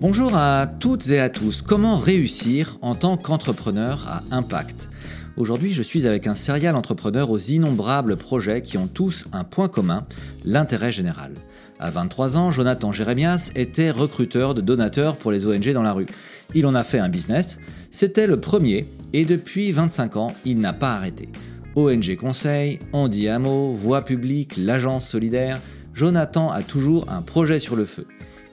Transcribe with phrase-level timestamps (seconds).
[0.00, 1.60] Bonjour à toutes et à tous.
[1.60, 4.88] Comment réussir en tant qu'entrepreneur à impact?
[5.36, 9.68] Aujourd'hui, je suis avec un serial entrepreneur aux innombrables projets qui ont tous un point
[9.68, 10.06] commun,
[10.42, 11.34] l'intérêt général.
[11.78, 16.06] À 23 ans, Jonathan Jérémias était recruteur de donateurs pour les ONG dans la rue.
[16.54, 17.58] Il en a fait un business,
[17.90, 21.28] c'était le premier, et depuis 25 ans, il n'a pas arrêté.
[21.76, 25.60] ONG Conseil, Andy Hameau, Voix publique, l'Agence solidaire,
[25.92, 28.06] Jonathan a toujours un projet sur le feu.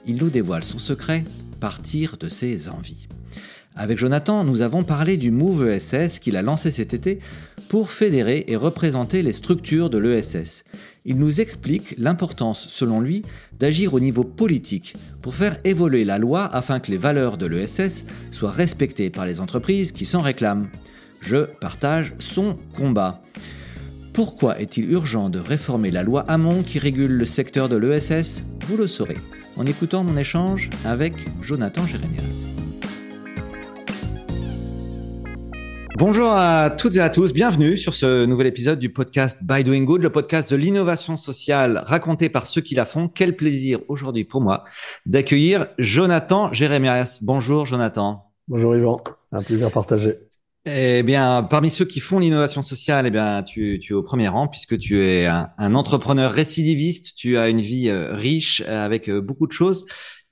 [0.06, 1.24] Il nous dévoile son secret,
[1.58, 3.08] partir de ses envies.
[3.76, 7.18] Avec Jonathan, nous avons parlé du Move ESS qu'il a lancé cet été
[7.70, 10.64] pour fédérer et représenter les structures de l'ESS.
[11.06, 13.22] Il nous explique l'importance, selon lui,
[13.58, 18.04] d'agir au niveau politique pour faire évoluer la loi afin que les valeurs de l'ESS
[18.32, 20.68] soient respectées par les entreprises qui s'en réclament.
[21.24, 23.22] Je partage son combat.
[24.12, 28.76] Pourquoi est-il urgent de réformer la loi Hamon qui régule le secteur de l'ESS Vous
[28.76, 29.16] le saurez
[29.56, 32.48] en écoutant mon échange avec Jonathan Jérémias.
[35.96, 39.84] Bonjour à toutes et à tous, bienvenue sur ce nouvel épisode du podcast By Doing
[39.84, 43.08] Good, le podcast de l'innovation sociale raconté par ceux qui la font.
[43.08, 44.64] Quel plaisir aujourd'hui pour moi
[45.06, 47.20] d'accueillir Jonathan Jérémias.
[47.22, 48.30] Bonjour Jonathan.
[48.46, 50.18] Bonjour Yvan, c'est un plaisir partagé.
[50.66, 54.28] Eh bien, parmi ceux qui font l'innovation sociale, eh bien, tu, tu, es au premier
[54.28, 57.14] rang puisque tu es un, entrepreneur récidiviste.
[57.16, 59.84] Tu as une vie euh, riche euh, avec euh, beaucoup de choses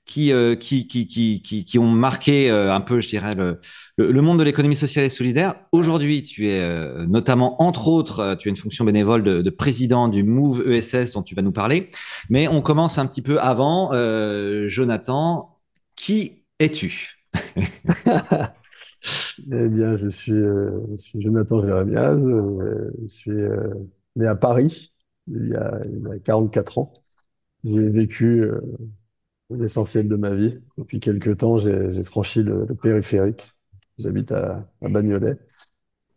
[0.05, 3.59] qui, qui, qui, qui, qui, ont marqué un peu, je dirais, le,
[3.97, 5.55] le, monde de l'économie sociale et solidaire.
[5.71, 6.61] Aujourd'hui, tu es
[7.07, 11.23] notamment, entre autres, tu as une fonction bénévole de, de, président du Move ESS dont
[11.23, 11.89] tu vas nous parler.
[12.29, 13.93] Mais on commence un petit peu avant.
[14.67, 15.57] Jonathan,
[15.95, 17.23] qui es-tu?
[19.51, 23.73] Eh bien, je suis, euh, je suis Jonathan Jérémiaz, euh, je suis euh,
[24.15, 24.93] né à Paris
[25.27, 26.93] il y a, il y a 44 ans.
[27.63, 28.45] J'ai vécu
[29.49, 30.59] l'essentiel de ma vie.
[30.77, 33.53] Depuis quelques temps, j'ai franchi le, le périphérique.
[33.97, 35.37] J'habite à, à Bagnolet.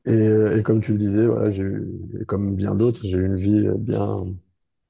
[0.06, 3.36] Et, et comme tu le disais, voilà, j'ai eu, comme bien d'autres, j'ai eu une
[3.36, 4.26] vie bien,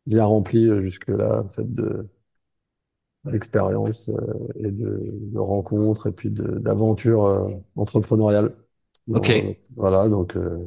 [0.07, 2.09] bien remplie jusque-là, de,
[3.31, 4.15] d'expérience euh,
[4.59, 8.55] et de, rencontres et puis d'aventures euh, entrepreneuriales.
[9.09, 9.33] Ok.
[9.77, 10.37] voilà, donc.
[10.37, 10.59] Euh,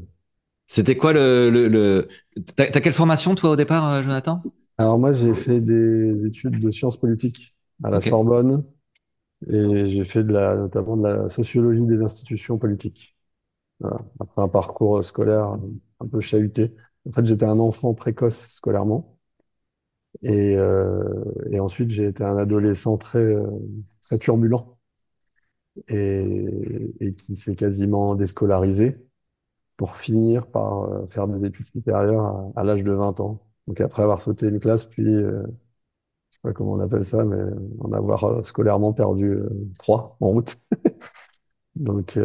[0.67, 2.07] C'était quoi le, le,
[2.55, 4.41] T'as, quelle formation toi au départ, Jonathan?
[4.77, 8.63] Alors moi, j'ai fait des études de sciences politiques à la Sorbonne
[9.49, 13.15] et j'ai fait de la, notamment de la sociologie des institutions politiques.
[13.79, 13.99] Voilà.
[14.19, 15.57] Après un parcours scolaire
[15.99, 16.75] un peu chahuté.
[17.07, 19.18] En fait, j'étais un enfant précoce scolairement.
[20.23, 21.03] Et, euh,
[21.51, 23.47] et ensuite, j'ai été un adolescent très, euh,
[24.01, 24.77] très turbulent
[25.87, 28.97] et, qui s'est quasiment déscolarisé
[29.77, 33.41] pour finir par euh, faire des études supérieures à, l'âge de 20 ans.
[33.67, 35.43] Donc après avoir sauté une classe, puis euh,
[36.31, 37.37] je sais pas comment on appelle ça, mais
[37.79, 39.39] en avoir scolairement perdu
[39.79, 40.57] trois en route.
[41.75, 42.17] Donc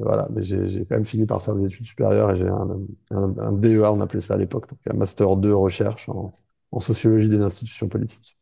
[0.00, 2.68] voilà, mais j'ai quand même fini par faire des études supérieures et j'ai un,
[3.12, 6.32] un, un, DEA, on appelait ça à l'époque, donc un master 2 recherche en,
[6.72, 8.38] en sociologie des institutions politiques.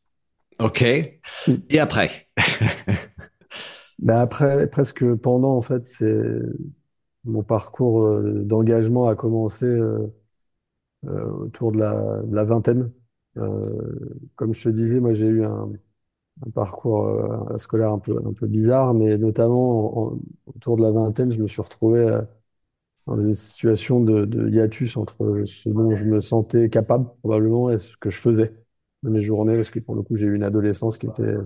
[0.59, 0.83] Ok.
[0.83, 2.29] Et après?
[3.99, 6.23] Ben Après, presque pendant, en fait, c'est
[7.25, 10.09] mon parcours euh, d'engagement a commencé euh,
[11.07, 12.93] euh, autour de la, la vingtaine.
[14.37, 15.71] comme je te disais, moi j'ai eu un,
[16.47, 21.39] un parcours scolaire un peu, un peu bizarre, mais notamment autour de la vingtaine, je
[21.43, 22.21] me suis retrouvé
[23.07, 27.79] dans une situation de, de, hiatus entre ce dont je me sentais capable, probablement, et
[27.79, 28.53] ce que je faisais
[29.03, 31.37] de mes journées, parce que pour le coup, j'ai eu une adolescence qui était,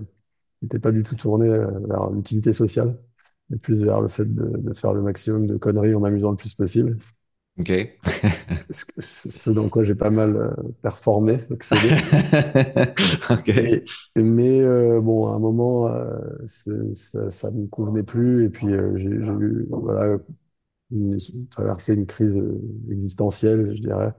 [0.59, 2.97] qui était pas du tout tournée euh, vers l'utilité sociale,
[3.49, 6.37] mais plus vers le fait de, de, faire le maximum de conneries en m'amusant le
[6.37, 6.97] plus possible.
[7.59, 7.71] Ok.
[8.71, 10.49] ce, ce, dans quoi j'ai pas mal euh,
[10.81, 11.89] performé, excellé.
[13.29, 13.83] ok.
[14.15, 19.09] mais euh, bon, à un moment, euh, ça, ça me convenait plus, et puis j'ai
[19.09, 20.17] eu, voilà,
[20.91, 21.17] une,
[21.49, 24.13] traversé une crise euh, existentielle, je dirais,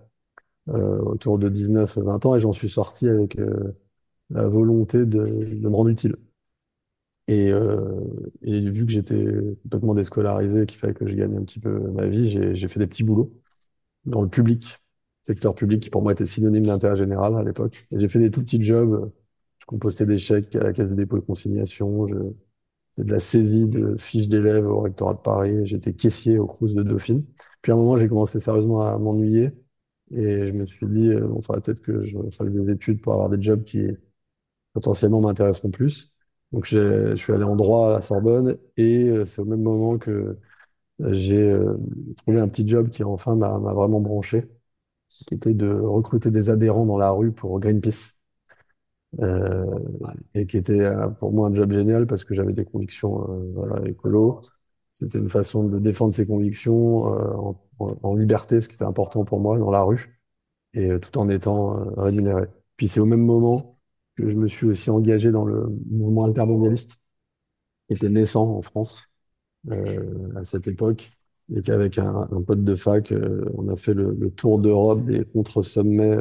[0.71, 3.77] euh, autour de 19-20 ans, et j'en suis sorti avec euh,
[4.31, 6.17] la volonté de, de, me rendre utile.
[7.29, 8.01] Et, euh,
[8.43, 9.25] et vu que j'étais
[9.63, 12.87] complètement déscolarisé, qu'il fallait que je gagne un petit peu ma vie, j'ai fait des
[12.87, 13.33] petits boulots
[14.07, 14.79] dans le public,
[15.25, 17.87] secteur public qui pour moi était synonyme d'intérêt général à l'époque.
[17.93, 19.13] J'ai fait des tout petits jobs.
[19.61, 22.07] Je compostais des chèques à la caisse des dépôts et consignation.
[22.09, 22.17] Je,
[22.99, 25.67] de la saisie de fiches d'élèves au rectorat de Paris.
[25.67, 27.25] J'étais caissier au Crous de Dauphine.
[27.63, 29.53] Puis à un moment, j'ai commencé sérieusement à m'ennuyer
[30.13, 33.15] et je me suis dit, euh, bon, faudrait peut-être que je fasse des études pour
[33.15, 33.81] avoir des jobs qui
[34.73, 36.13] potentiellement m'intéresseront plus.
[36.53, 39.99] Donc je suis allé en droit à la Sorbonne et euh, c'est au même moment
[39.99, 40.39] que
[41.03, 41.57] euh, j'ai
[42.19, 44.45] trouvé un petit job qui enfin m'a vraiment branché.
[45.11, 48.15] qui était de recruter des adhérents dans la rue pour Greenpeace.
[49.21, 49.79] Euh,
[50.35, 53.53] et qui était euh, pour moi un job génial parce que j'avais des convictions euh,
[53.55, 54.41] voilà, écolo.
[54.91, 59.41] C'était une façon de défendre ses convictions en, en, liberté, ce qui était important pour
[59.41, 60.21] moi dans la rue,
[60.75, 62.45] et tout en étant rémunéré.
[62.77, 63.79] Puis c'est au même moment
[64.17, 67.01] que je me suis aussi engagé dans le mouvement altermondialiste,
[67.89, 69.03] qui était naissant en France
[69.71, 71.11] à cette époque,
[71.57, 73.15] et qu'avec un, un, pote de fac,
[73.55, 76.19] on a fait le, le tour d'Europe des contre-sommets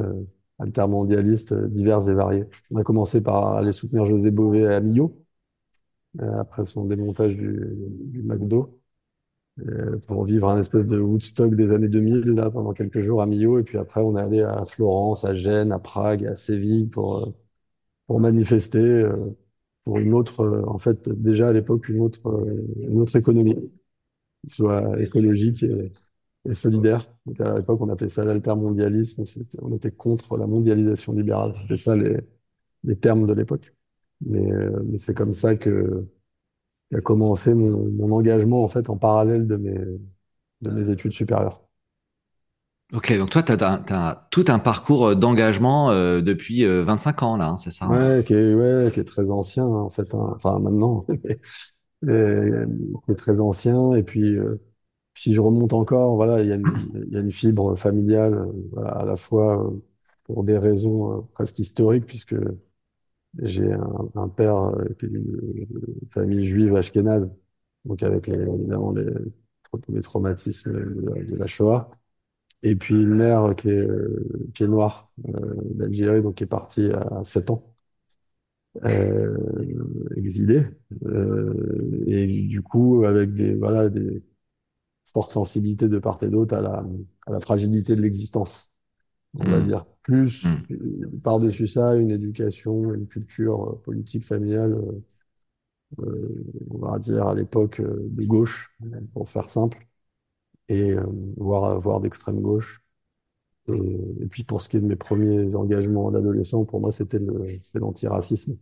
[0.61, 2.45] altermondialistes euh, divers et variés.
[2.71, 5.17] On a commencé par aller soutenir José Bové à Millau,
[6.21, 8.79] euh, après son démontage du, McDo,
[9.67, 13.25] euh, pour vivre un espèce de Woodstock des années 2000 là, pendant quelques jours à
[13.25, 13.59] Millau.
[13.59, 17.33] Et puis après, on est allé à Florence, à Gênes, à Prague, à Séville pour,
[18.07, 19.09] pour manifester
[19.83, 22.21] pour une autre, en fait, déjà à l'époque, une autre,
[22.77, 23.57] une autre économie,
[24.47, 25.91] soit écologique et,
[26.49, 27.05] et solidaire.
[27.25, 29.23] Donc à l'époque, on appelait ça l'altermondialisme.
[29.61, 31.53] On était contre la mondialisation libérale.
[31.55, 32.19] C'était ça les,
[32.83, 33.73] les termes de l'époque.
[34.25, 36.05] Mais, euh, mais c'est comme ça que
[36.93, 39.79] a commencé mon, mon, engagement en fait en parallèle de mes,
[40.61, 41.61] de mes études supérieures.
[42.93, 47.47] Ok, donc toi, tu as, tout un parcours d'engagement euh, depuis 25 euh, ans, là,
[47.47, 48.17] hein, c'est ça hein?
[48.17, 50.13] Ouais, qui est, ouais, qui est très ancien, hein, en fait.
[50.13, 50.33] Hein.
[50.35, 51.05] Enfin, maintenant,
[52.03, 53.93] qui est très ancien.
[53.93, 54.61] Et puis, euh,
[55.21, 59.63] si je remonte encore, voilà, il y a une, fibre familiale, euh, à la fois
[59.63, 59.69] euh,
[60.23, 62.35] pour des raisons euh, presque historiques, puisque
[63.39, 63.71] j'ai
[64.15, 65.67] un, père qui est d'une
[66.11, 67.29] famille juive ashkénaze,
[67.85, 69.05] donc avec évidemment les,
[69.89, 71.91] les traumatismes de, la Shoah,
[72.63, 73.87] et puis une mère qui est,
[74.55, 77.71] qui est noire d'Algérie, donc qui est partie à 7 ans.
[78.85, 79.35] Euh,
[80.15, 80.65] exilée
[81.05, 81.53] euh,
[82.07, 84.23] et du coup avec des voilà des
[85.11, 86.85] forte sensibilité de part et d'autre à la,
[87.27, 88.71] à la fragilité de l'existence,
[89.37, 89.63] on va mmh.
[89.63, 89.85] dire.
[90.03, 91.19] Plus, mmh.
[91.23, 95.03] par-dessus ça, une éducation, une culture euh, politique familiale, euh,
[95.99, 98.75] euh, on va dire à l'époque de gauche,
[99.13, 99.87] pour faire simple,
[100.69, 100.95] et
[101.35, 102.81] voire, voire d'extrême gauche.
[103.67, 107.19] Et, et, puis pour ce qui est de mes premiers engagements d'adolescent, pour moi, c'était
[107.75, 108.57] l'antiracisme.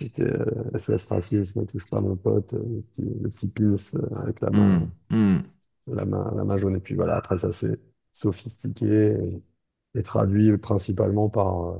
[0.00, 3.74] C'était euh, SOS Racisme, touche pas mon pote, le petit, le petit pins
[4.14, 4.88] avec la main.
[5.10, 5.38] Mmh
[5.94, 6.76] la main, la main jaune.
[6.76, 7.78] Et puis voilà, après, ça c'est
[8.12, 9.16] sophistiqué
[9.94, 11.76] et, traduit principalement par, euh,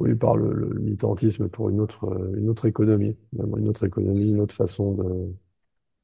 [0.00, 2.04] oui, par le, le, militantisme pour une autre,
[2.36, 4.94] une autre économie, une autre économie, une autre façon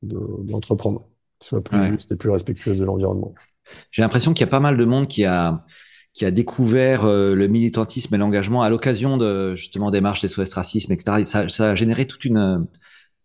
[0.02, 1.08] de, d'entreprendre,
[1.40, 3.34] qui soit plus juste et plus respectueuse de l'environnement.
[3.90, 5.64] J'ai l'impression qu'il y a pas mal de monde qui a,
[6.12, 10.28] qui a découvert euh, le militantisme et l'engagement à l'occasion de justement des marches des
[10.28, 11.24] SOS racisme, etc.
[11.24, 12.68] ça, ça a généré toute une,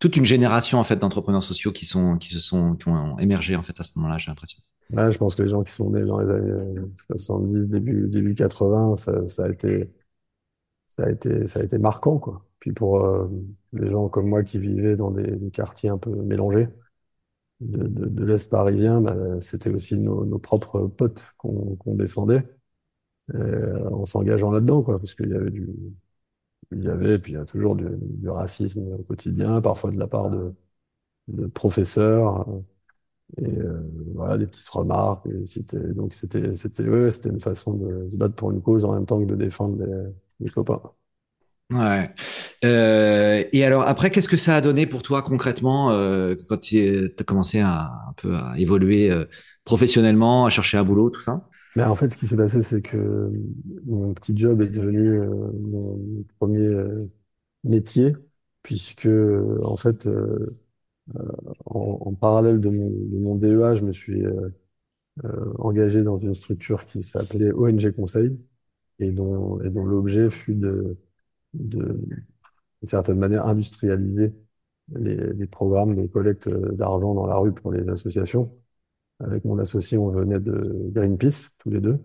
[0.01, 3.55] toute une génération en fait d'entrepreneurs sociaux qui sont qui se sont qui ont émergé
[3.55, 4.59] en fait à ce moment-là, j'ai l'impression.
[4.91, 6.81] Ouais, je pense que les gens qui sont nés dans les années
[7.11, 9.89] 70, début début 80, ça, ça a été
[10.87, 12.45] ça a été ça a été marquant quoi.
[12.59, 13.29] Puis pour euh,
[13.73, 16.67] les gens comme moi qui vivaient dans des, quartiers un peu mélangés
[17.61, 22.43] de, de, de l'est parisien, bah, c'était aussi nos, nos, propres potes qu'on qu'on défendait
[23.35, 25.67] euh, en s'engageant là-dedans quoi, parce qu'il y avait du
[26.71, 27.87] il y avait, puis il y a toujours du,
[28.29, 30.53] racisme au quotidien, parfois de la part de,
[31.29, 32.61] de professeurs, euh,
[33.41, 33.81] et euh,
[34.15, 35.25] voilà, des petites remarques.
[35.27, 38.93] Et donc c'était, c'était, ouais, c'était une façon de se battre pour une cause en
[38.93, 39.77] même temps que de défendre
[40.39, 40.81] les, copains.
[41.71, 42.13] Ouais.
[42.65, 47.13] Euh, et alors après, qu'est-ce que ça a donné pour toi concrètement euh, quand tu
[47.17, 49.09] as commencé à un peu à évoluer
[49.63, 51.47] professionnellement, à chercher un boulot, tout ça?
[51.75, 53.31] Mais en fait, ce qui s'est passé, c'est que
[53.85, 57.09] mon petit job est devenu euh, mon premier euh,
[57.63, 58.13] métier,
[58.63, 59.07] puisque
[59.63, 60.45] en fait, euh,
[61.65, 64.23] en, en, parallèle de mon, de mon, DEA, je me suis
[65.59, 68.37] engagé dans une structure qui s'appelait ONG Conseil
[68.99, 70.97] et dont, et dont l'objet fut de,
[71.53, 74.33] de, d'une certaine manière, industrialiser
[74.95, 78.51] les, les programmes de collecte d'argent dans la rue pour les associations
[79.23, 81.99] avec mon associé, on venait de Greenpeace, tous les deux.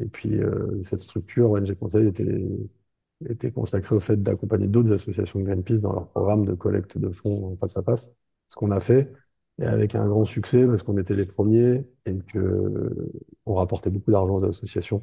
[0.00, 5.44] Et puis, euh, cette structure, ONG Conseil, était, consacrée au fait d'accompagner d'autres associations de
[5.44, 8.12] Greenpeace dans leur programme de collecte de fonds face à face.
[8.48, 9.12] Ce qu'on a fait,
[9.60, 13.12] et avec un grand succès, parce qu'on était les premiers et que
[13.46, 15.00] on rapportait beaucoup d'argent aux associations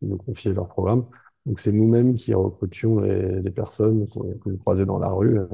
[0.00, 1.06] qui nous confiaient leur programme.
[1.46, 5.46] Donc, c'est nous-mêmes qui recrutions les, personnes qu'on croisait dans la rue, euh,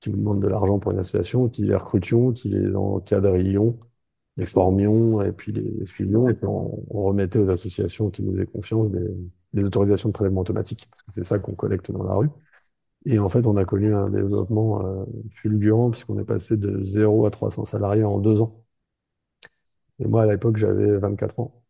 [0.00, 3.78] qui nous demandent de l'argent pour une association, qui les recrutions, qui les encadrions,
[4.36, 8.32] les formions et puis les suivions, et puis on, on, remettait aux associations qui nous
[8.32, 9.08] faisaient confiance des,
[9.54, 10.88] des autorisations de prélèvement automatique.
[11.14, 12.28] C'est ça qu'on collecte dans la rue.
[13.06, 15.04] Et en fait, on a connu un développement euh,
[15.42, 18.64] fulgurant puisqu'on est passé de 0 à 300 salariés en deux ans.
[19.98, 21.64] Et moi, à l'époque, j'avais 24 ans.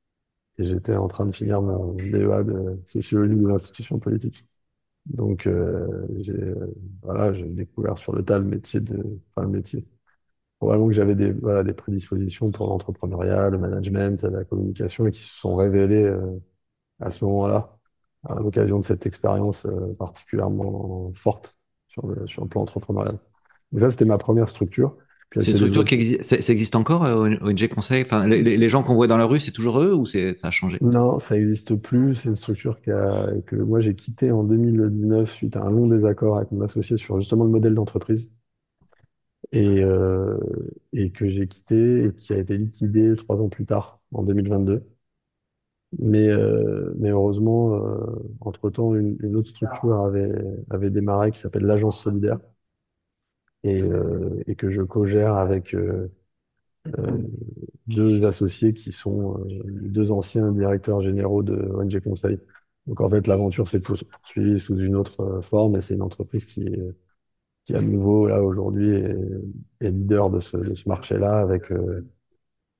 [0.59, 4.47] et j'étais en train de finir mon DEA de sociologie de l'institution politique.
[5.07, 9.53] Donc, euh, j'ai euh, voilà, j'ai découvert sur le tas le métier de, enfin, le
[9.53, 9.87] métier.
[10.59, 15.21] Probablement que j'avais des, voilà, des prédispositions pour l'entrepreneuriat, le management, la communication, et qui
[15.21, 16.41] se sont révélées euh,
[17.01, 17.79] à ce moment-là,
[18.29, 21.59] à l'occasion de cette expérience euh, particulièrement forte
[21.89, 23.19] sur le, sur le plan entrepreneurial.
[23.73, 24.97] Donc ça, c'était ma première structure.
[25.39, 28.03] C'est une structure qui existe, ça, ça existe encore, euh, ONG Conseil?
[28.05, 30.51] Enfin, les, gens qu'on voit dans la rue, c'est toujours eux ou c'est, ça a
[30.53, 30.79] changé?
[30.81, 32.15] Non, ça n'existe plus.
[32.15, 36.37] C'est une structure a- que moi j'ai quittée en 2019 suite à un long désaccord
[36.37, 38.31] avec mon associé sur justement le modèle d'entreprise
[39.53, 40.39] et, euh,
[40.93, 44.85] et que j'ai quitté et qui a été liquidée trois ans plus tard, en 2022.
[46.01, 47.99] Mais, euh, mais heureusement, euh,
[48.41, 50.33] entre-temps, une, une autre structure avait,
[50.71, 52.39] avait démarré qui s'appelle l'Agence Solidaire
[53.63, 56.09] et, euh, et que je co-gère avec euh,
[56.99, 57.19] euh,
[57.87, 62.39] deux associés qui sont euh, deux anciens directeurs généraux de ONG Conseil.
[62.87, 66.47] Donc en fait, l'aventure s'est poursuivie sous une autre euh, forme et c'est une entreprise
[66.47, 66.95] qui, est-
[67.65, 69.17] qui à nouveau, là, aujourd'hui, est,
[69.81, 72.07] est leader de ce, de ce marché-là avec, euh,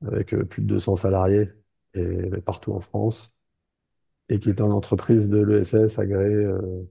[0.07, 1.51] avec euh, plus de 200 salariés
[1.95, 3.33] et, et partout en France
[4.29, 6.83] et qui est une entreprise de l'ESS agréée euh,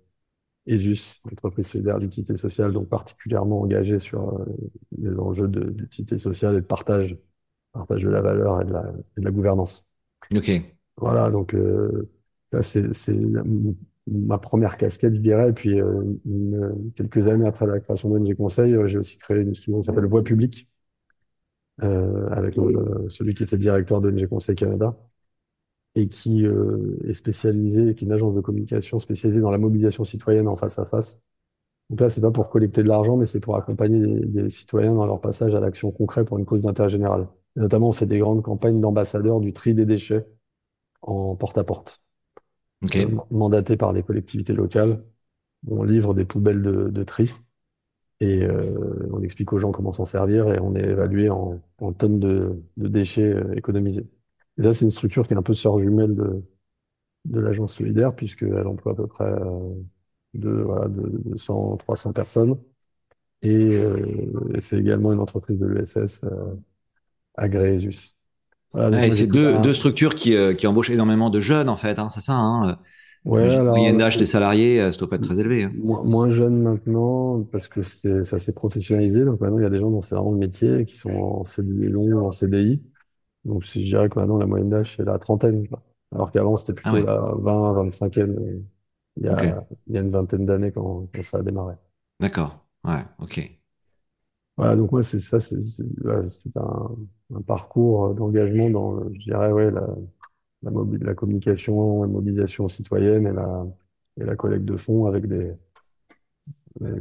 [0.65, 4.45] ESUS, entreprise solidaire d'utilité sociale, donc particulièrement engagée sur euh,
[4.97, 7.17] les enjeux d'utilité sociale et de partage,
[7.73, 9.85] partage de la valeur et de la, et de la gouvernance.
[10.35, 10.51] Ok.
[10.97, 12.09] Voilà, donc euh,
[12.51, 13.13] ça c'est
[14.07, 15.49] ma première casquette, je dirais.
[15.49, 19.39] Et puis euh, une- quelques années après la création d'ONG Conseil, euh, j'ai aussi créé
[19.41, 20.69] une structure qui s'appelle Voix publique,
[21.83, 22.55] euh, avec
[23.09, 24.95] celui qui était directeur d'ONG Conseil Canada
[25.95, 30.03] et qui euh, est spécialisé, qui est une agence de communication spécialisée dans la mobilisation
[30.03, 31.21] citoyenne en face à face.
[31.89, 34.95] Donc là, c'est pas pour collecter de l'argent, mais c'est pour accompagner les, les citoyens
[34.95, 37.27] dans leur passage à l'action concrète pour une cause d'intérêt général.
[37.57, 40.27] Et notamment, on fait des grandes campagnes d'ambassadeurs du tri des déchets
[41.03, 42.02] en porte-à-porte, Ok.
[42.95, 45.03] Euh, mandatés par les collectivités locales.
[45.67, 47.31] On livre des poubelles de, tri
[48.19, 51.61] et euh, on explique aux gens comment s'en servir et on est évalué en,
[51.97, 54.07] tonnes de, déchets euh, économisés.
[54.57, 56.43] Et là, c'est une structure qui est un peu sœur jumelle de,
[57.39, 59.31] l'agence solidaire, puisqu'elle emploie à peu près
[60.33, 62.57] de, voilà, de, de 100, 300 personnes.
[63.41, 63.81] Et,
[64.59, 66.21] c'est également une entreprise de l'ESS
[67.35, 68.15] agréée ESUS.
[68.73, 71.97] Voilà, Ouais, c'est deux, deux structures qui, euh, qui embauchent énormément de jeunes, en fait,
[71.99, 72.79] hein, c'est ça, hein.
[73.25, 75.39] Ouais, que la alors moyenne là, d'âge des salariés, euh, ça doit pas être très
[75.39, 75.75] élevé, hein.
[75.75, 79.25] moins, moins jeune maintenant, parce que ça s'est professionnalisé.
[79.25, 81.43] Donc maintenant, il y a des gens dont c'est vraiment le métier, qui sont en
[81.43, 82.83] CDI long ou en CDI.
[83.45, 85.67] Donc je dirais que maintenant, la moyenne d'âge, c'est la trentaine.
[85.67, 85.83] quoi.
[86.13, 88.61] Alors qu'avant, c'était Ah plutôt ouais, la 20, 25e, euh,
[89.17, 91.75] il y a, il y a une vingtaine d'années quand, quand ça a démarré.
[92.19, 93.39] d'accord, ouais, ok.
[94.57, 96.95] Voilà, donc moi, c'est ça, c'est tout un,
[97.35, 99.87] un parcours euh, d'engagement dans, le- je dirais, ouais, la,
[100.63, 103.65] la, mobi- la communication, la mobilisation citoyenne et la,
[104.21, 105.53] et la collecte de fonds avec des,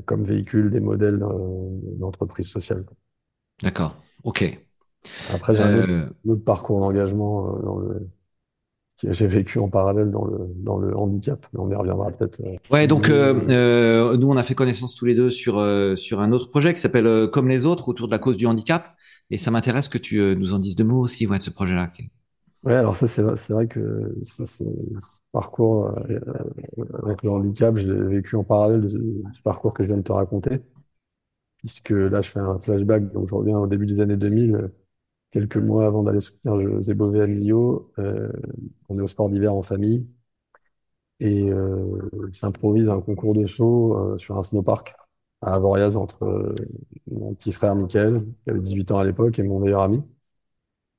[0.06, 2.84] comme véhicule des modèles euh, d'entreprise sociale.
[3.62, 3.94] D'accord,
[4.24, 4.42] ok.
[5.28, 8.08] Après, j'ai un autre, Euh, un autre parcours d'engagement dans le,
[9.02, 12.40] que j'ai vécu en parallèle dans le, dans le handicap, mais on y reviendra peut-être.
[12.40, 15.96] euh, ouais, donc euh, euh, nous on a fait connaissance tous les deux sur euh,
[15.96, 18.94] sur un autre projet qui s'appelle Comme les autres autour de la cause du handicap,
[19.30, 21.90] et ça m'intéresse que tu nous en dises deux mots aussi, ouais, de ce projet-là.
[22.64, 24.64] Ouais, alors ça, c'est vrai, c'est vrai que ça, c'est-
[25.32, 25.92] parcours
[27.04, 30.12] avec le handicap, je l'ai vécu en parallèle du parcours que je viens de te
[30.12, 30.60] raconter,
[31.58, 34.68] puisque là, je fais un flashback, donc je reviens au début des années 2000, euh,
[35.32, 38.30] quelques mois avant d'aller soutenir José Bové à Millau, euh,
[38.88, 40.06] on est au sport d'hiver en famille,
[41.20, 44.94] et euh, il s'improvise un concours de saut euh, sur un snowpark
[45.40, 46.54] à Avoriaz entre euh,
[47.10, 50.02] mon petit frère Mickaël, qui avait 18 ans à l'époque, et mon meilleur ami.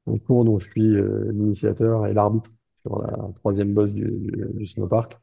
[0.08, 2.50] Un cours dont je suis euh, l'initiateur et l'arbitre
[2.82, 5.18] sur la troisième bosse du, du, du snowpark.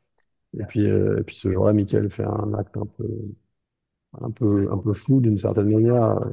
[0.61, 3.07] Et puis, euh, et puis ce jour-là, Mickaël fait un acte un peu,
[4.21, 6.31] un peu, un peu fou d'une certaine manière, euh,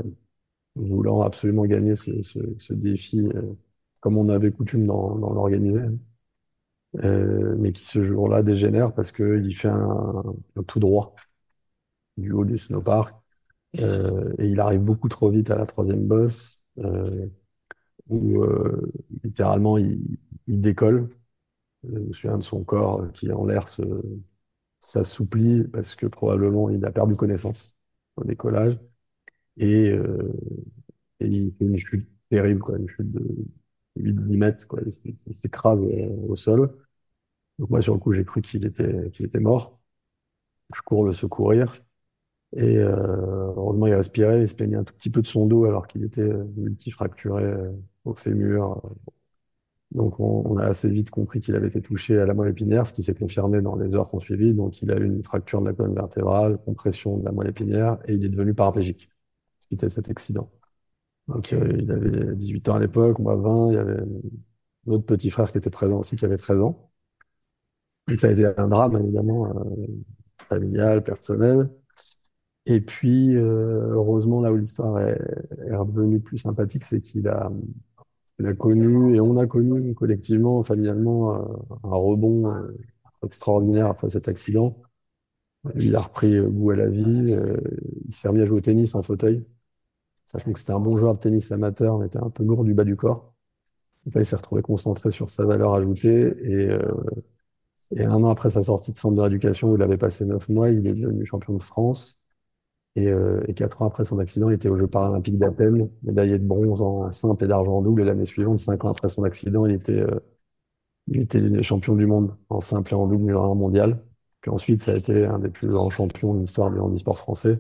[0.77, 3.41] voulant absolument gagner ce, ce, ce défi euh,
[4.00, 5.98] comme on avait coutume d'en d'en l'organiser, hein.
[7.03, 10.24] Euh, mais qui ce jour-là dégénère parce qu'il fait un,
[10.55, 11.15] un tout droit
[12.17, 13.15] du haut du snowpark
[13.79, 16.63] euh, et il arrive beaucoup trop vite à la troisième bosse
[18.10, 18.43] où
[19.24, 20.00] littéralement il,
[20.48, 21.10] il décolle.
[21.86, 23.67] Je me souviens de son corps qui en l'air
[24.81, 27.77] s'assouplit parce que probablement il a perdu connaissance
[28.15, 28.77] au décollage
[29.57, 30.33] et, euh,
[31.19, 33.23] et il fait une chute terrible, une chute de
[33.97, 34.81] 8-10 mètres, quoi.
[35.27, 36.71] Il s'écrase euh, au sol.
[37.59, 39.79] Donc moi sur le coup j'ai cru qu'il était, mort.
[40.75, 41.83] Je cours le secourir
[42.55, 42.95] et euh,
[43.57, 46.03] heureusement il respirait, il se plaignait un tout petit peu de son dos alors qu'il
[46.05, 46.23] était
[46.57, 47.71] multifracturé euh,
[48.05, 48.81] au fémur,
[49.91, 52.85] Donc, on, on a assez vite compris qu'il avait été touché à la moelle épinière,
[52.87, 54.53] ce qui s'est confirmé dans les heures qu'on suivi.
[54.53, 57.97] Donc, il a eu une fracture de la colonne vertébrale, compression de la moelle épinière,
[58.07, 59.09] et il est devenu paraplégique
[59.67, 60.51] suite à cet accident.
[61.27, 65.05] Donc, euh, il avait 18 ans à l'époque, moi 20, il y avait un autre
[65.05, 66.91] petit frère qui était présent aussi, qui avait 13 ans.
[68.07, 69.88] Donc, ça a été un drame, évidemment, euh,
[70.50, 71.69] familial, personnel.
[72.65, 75.19] Et puis, euh, heureusement, là où l'histoire est,
[75.67, 77.51] est redevenue plus sympathique, c'est qu'il a,
[78.39, 81.36] il a connu, et on a connu collectivement, familialement,
[81.83, 82.53] un rebond
[83.24, 84.81] extraordinaire après cet accident.
[85.79, 87.36] Il a repris goût à la vie,
[88.07, 89.45] il s'est remis à jouer au tennis en fauteuil,
[90.27, 92.75] sachant que c'était un bon joueur de tennis amateur, mais était un peu lourd du
[92.75, 93.34] bas du corps.
[94.15, 96.79] Il s'est retrouvé concentré sur sa valeur ajoutée, et, euh,
[97.96, 100.50] et un an après sa sortie de centre de rééducation, où il avait passé neuf
[100.50, 102.17] mois, il est devenu champion de France.
[102.96, 106.46] Et, euh, quatre ans après son accident, il était aux Jeux paralympiques d'Athènes, médaillé de
[106.46, 108.01] bronze en simple et d'argent en double.
[108.03, 110.19] Et l'année suivante, cinq ans après son accident, il était, euh,
[111.63, 114.03] champion du monde en simple et en double, numéro un mondial.
[114.41, 117.60] Puis ensuite, ça a été un des plus grands champions de l'histoire du handisport français.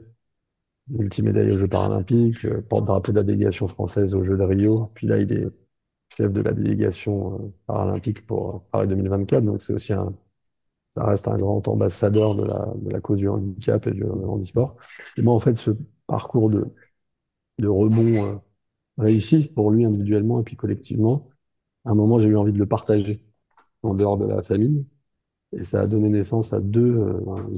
[0.89, 4.89] Multimédaille aux Jeux paralympiques, euh, porte-drapeau de la délégation française aux Jeux de Rio.
[4.95, 5.47] Puis là, il est
[6.17, 9.43] chef de la délégation euh, paralympique pour euh, Paris 2024.
[9.45, 10.13] Donc c'est aussi un,
[10.95, 14.77] ça reste un grand ambassadeur de la, de la cause du handicap et du handisport.
[15.17, 15.71] Et moi, en fait, ce
[16.07, 16.65] parcours de,
[17.59, 18.41] de rebond
[18.97, 21.29] réussi pour lui individuellement et puis collectivement,
[21.85, 23.23] à un moment, j'ai eu envie de le partager
[23.83, 24.85] en dehors de la famille.
[25.53, 26.99] Et ça a donné naissance à deux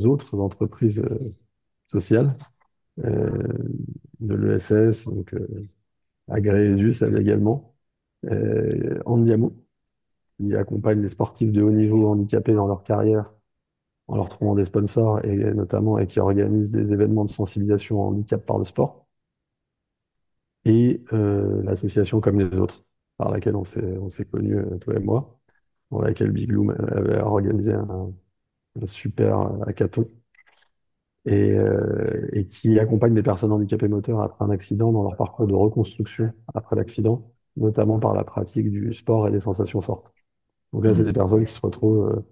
[0.06, 1.04] autres entreprises
[1.88, 2.36] sociales
[3.00, 5.68] de l'ESS, donc euh,
[6.30, 7.76] Agrézius également,
[8.26, 9.54] euh, Andiamo,
[10.38, 13.32] qui accompagne les sportifs de haut niveau handicapés dans leur carrière
[14.08, 18.10] en leur trouvant des sponsors et notamment et qui organise des événements de sensibilisation au
[18.10, 19.08] handicap par le sport.
[20.66, 22.86] Et euh, l'association comme les autres,
[23.18, 25.40] par laquelle on s'est on s'est connus, euh, toi et moi,
[25.92, 28.14] dans laquelle Big Loom avait organisé un,
[28.82, 30.08] un super hackathon
[31.26, 35.48] et, euh, et qui accompagne des personnes handicapées moteurs après un accident dans leur parcours
[35.48, 40.14] de reconstruction après l'accident, notamment par la pratique du sport et des sensations fortes.
[40.74, 42.24] Donc là, c'est des personnes qui se retrouvent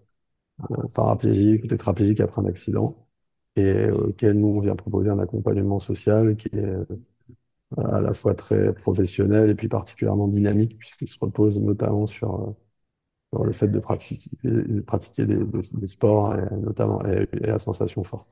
[0.71, 3.07] euh, paraplégiques ou tétraplégiques après un accident
[3.55, 6.85] et auxquelles nous, on vient proposer un accompagnement social qui est euh,
[7.77, 12.51] à la fois très professionnel et puis particulièrement dynamique puisqu'il se repose notamment sur, euh,
[13.33, 17.49] sur le fait de pratiquer, de pratiquer des, des, des sports et notamment et, et
[17.49, 18.29] à sensations fortes.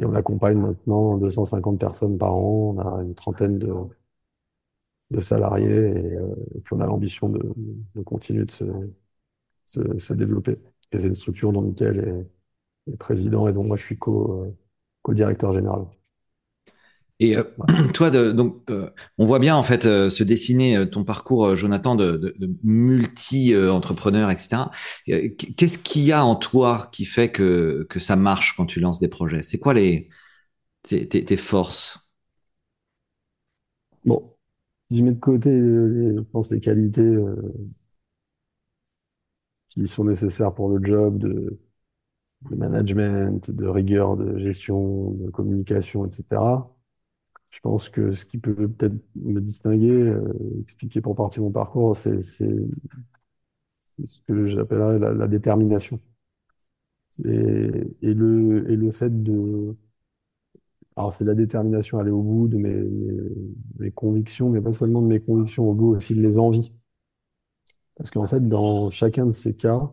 [0.00, 3.72] Et on accompagne maintenant 250 personnes par an, on a une trentaine de,
[5.10, 7.40] de salariés et, euh, et puis on a l'ambition de,
[7.94, 8.64] de continuer de se,
[9.66, 10.58] se, se développer.
[10.92, 11.98] Et c'est une structure dont Mickaël
[12.88, 14.52] est, est président et dont moi je suis euh,
[15.02, 15.86] co-directeur général.
[17.20, 17.44] Et euh,
[17.94, 21.94] toi, de, donc, euh, on voit bien en fait euh, se dessiner ton parcours, Jonathan,
[21.94, 24.70] de, de, de multi-entrepreneur, etc.
[25.06, 28.98] Qu'est-ce qu'il y a en toi qui fait que, que ça marche quand tu lances
[29.00, 29.42] des projets?
[29.42, 30.08] C'est quoi les,
[30.82, 32.00] tes, tes, tes forces?
[34.04, 34.34] Bon,
[34.90, 37.02] je mets de côté, les, je pense, les qualités
[39.68, 41.58] qui sont nécessaires pour le job de,
[42.50, 46.73] de management, de rigueur, de gestion, de communication, etc.
[47.54, 51.96] Je pense que ce qui peut peut-être me distinguer, euh, expliquer pour partie mon parcours,
[51.96, 52.44] c'est ce
[54.26, 56.00] que j'appellerais la, détermination.
[57.24, 57.70] Et,
[58.02, 59.76] le, fait de...
[60.96, 65.06] Alors c'est la détermination à aller au bout de mes, convictions, mais pas seulement de
[65.06, 66.72] mes convictions, au bout aussi de mes envies.
[67.96, 69.92] Parce qu'en fait, dans chacun de ces cas,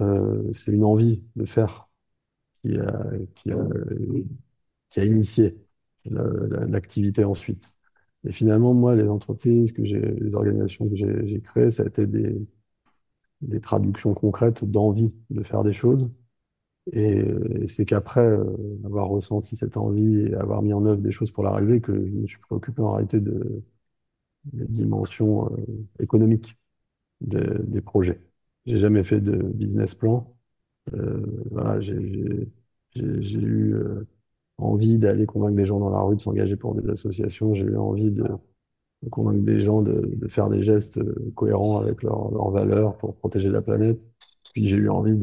[0.00, 1.88] euh, c'est une envie de faire
[2.62, 3.04] qui a,
[5.04, 5.56] initié
[6.10, 7.72] l'activité ensuite.
[8.26, 12.36] Et finalement, moi, les entreprises que les organisations que j'ai créées, ça a été des,
[13.42, 16.08] des traductions concrètes d'envie de faire des choses.
[16.92, 17.24] Et,
[17.68, 18.44] c'est qu'après euh,
[18.84, 22.12] avoir ressenti cette envie et avoir mis en œuvre des choses pour l'arriver, que je
[22.12, 23.62] me suis préoccupé en réalité de,
[24.52, 25.58] des dimensions euh,
[26.00, 26.58] économiques
[27.22, 28.20] de- des projets.
[28.66, 30.34] J'ai jamais fait de business plan.
[30.94, 34.06] Euh, voilà, j'ai eu euh,
[34.62, 37.54] envie d'aller convaincre des gens dans la rue de s'engager pour des associations.
[37.54, 38.24] J'ai eu envie de,
[39.10, 43.50] convaincre des gens de, faire des gestes euh, cohérents avec leurs leurs valeurs pour protéger
[43.50, 44.00] la planète.
[44.52, 45.18] Puis j'ai eu envie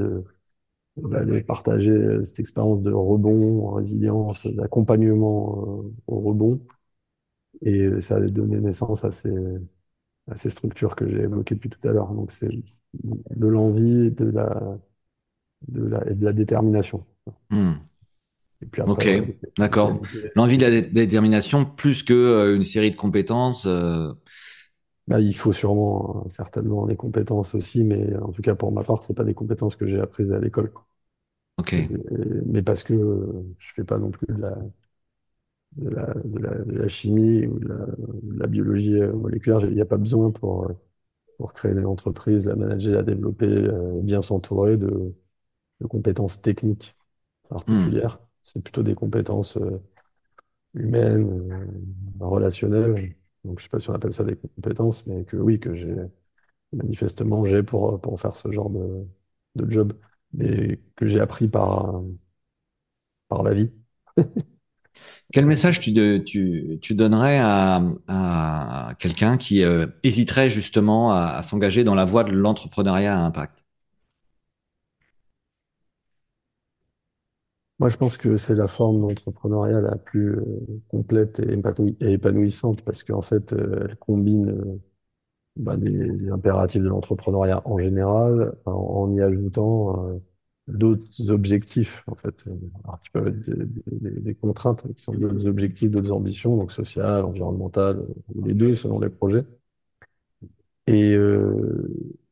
[0.97, 6.61] d'aller partager euh, cette expérience de rebond, résilience, d'accompagnement euh, au rebond.
[7.61, 9.33] Et ça a donné naissance à ces,
[10.49, 12.13] structures que j'ai évoquées depuis tout à l'heure.
[12.13, 12.49] Donc c'est
[12.93, 14.31] de l'envie, et de
[16.25, 17.05] la détermination.
[17.49, 17.73] Hmm.
[18.61, 19.25] Et puis Ok, après,
[19.57, 20.01] d'accord.
[20.35, 23.65] L'envie de la dé- détermination plus que euh, une série de compétences.
[23.67, 24.11] euh,
[25.07, 28.83] Bah, il faut sûrement euh, certainement des compétences aussi, mais en tout cas pour ma
[28.83, 30.71] part, c'est pas des compétences que j'ai apprises à l'école.
[31.57, 31.73] Ok.
[31.73, 31.87] Et-
[32.45, 32.93] mais parce que
[33.59, 34.55] je fais pas non plus de la,
[35.77, 39.61] de la, de la, de la chimie ou de la, de la biologie moléculaire.
[39.65, 40.69] Il n'y a pas besoin pour,
[41.37, 43.69] pour créer des entreprises, la manager, la développer,
[44.03, 45.13] bien s'entourer de,
[45.81, 46.95] de compétences techniques
[47.67, 47.89] Hmm.
[47.89, 48.19] particulières.
[48.53, 49.81] C'est plutôt des compétences euh,
[50.75, 51.51] humaines,
[52.21, 53.15] euh, relationnelles.
[53.43, 55.95] Donc, je sais pas si on appelle ça des compétences, mais que oui, que j'ai
[56.73, 59.05] manifestement j'ai pour, pour faire ce genre de,
[59.55, 59.93] de job,
[60.33, 62.01] mais que j'ai appris par,
[63.27, 63.71] par la vie.
[65.31, 65.93] Quel message tu,
[66.81, 72.31] tu, donnerais à, à quelqu'un qui euh, hésiterait justement à s'engager dans la voie de
[72.31, 73.65] l'entrepreneuriat à impact?
[77.79, 80.43] Moi, je pense que c'est la forme d'entrepreneuriat la plus euh,
[80.89, 84.79] complète et épanouis- et épanouissante parce qu'en fait, euh, elle combine euh,
[85.57, 90.19] bah, les, impératifs de l'entrepreneuriat en général en, y ajoutant
[90.67, 92.45] d'autres objectifs, en fait,
[92.85, 93.51] alors, qui peuvent être
[93.87, 98.99] des, contraintes, qui sont d'autres objectifs, d'autres ambitions, donc sociales, environnementales, ou les deux selon
[98.99, 99.45] les projets.
[100.87, 101.87] Et, euh,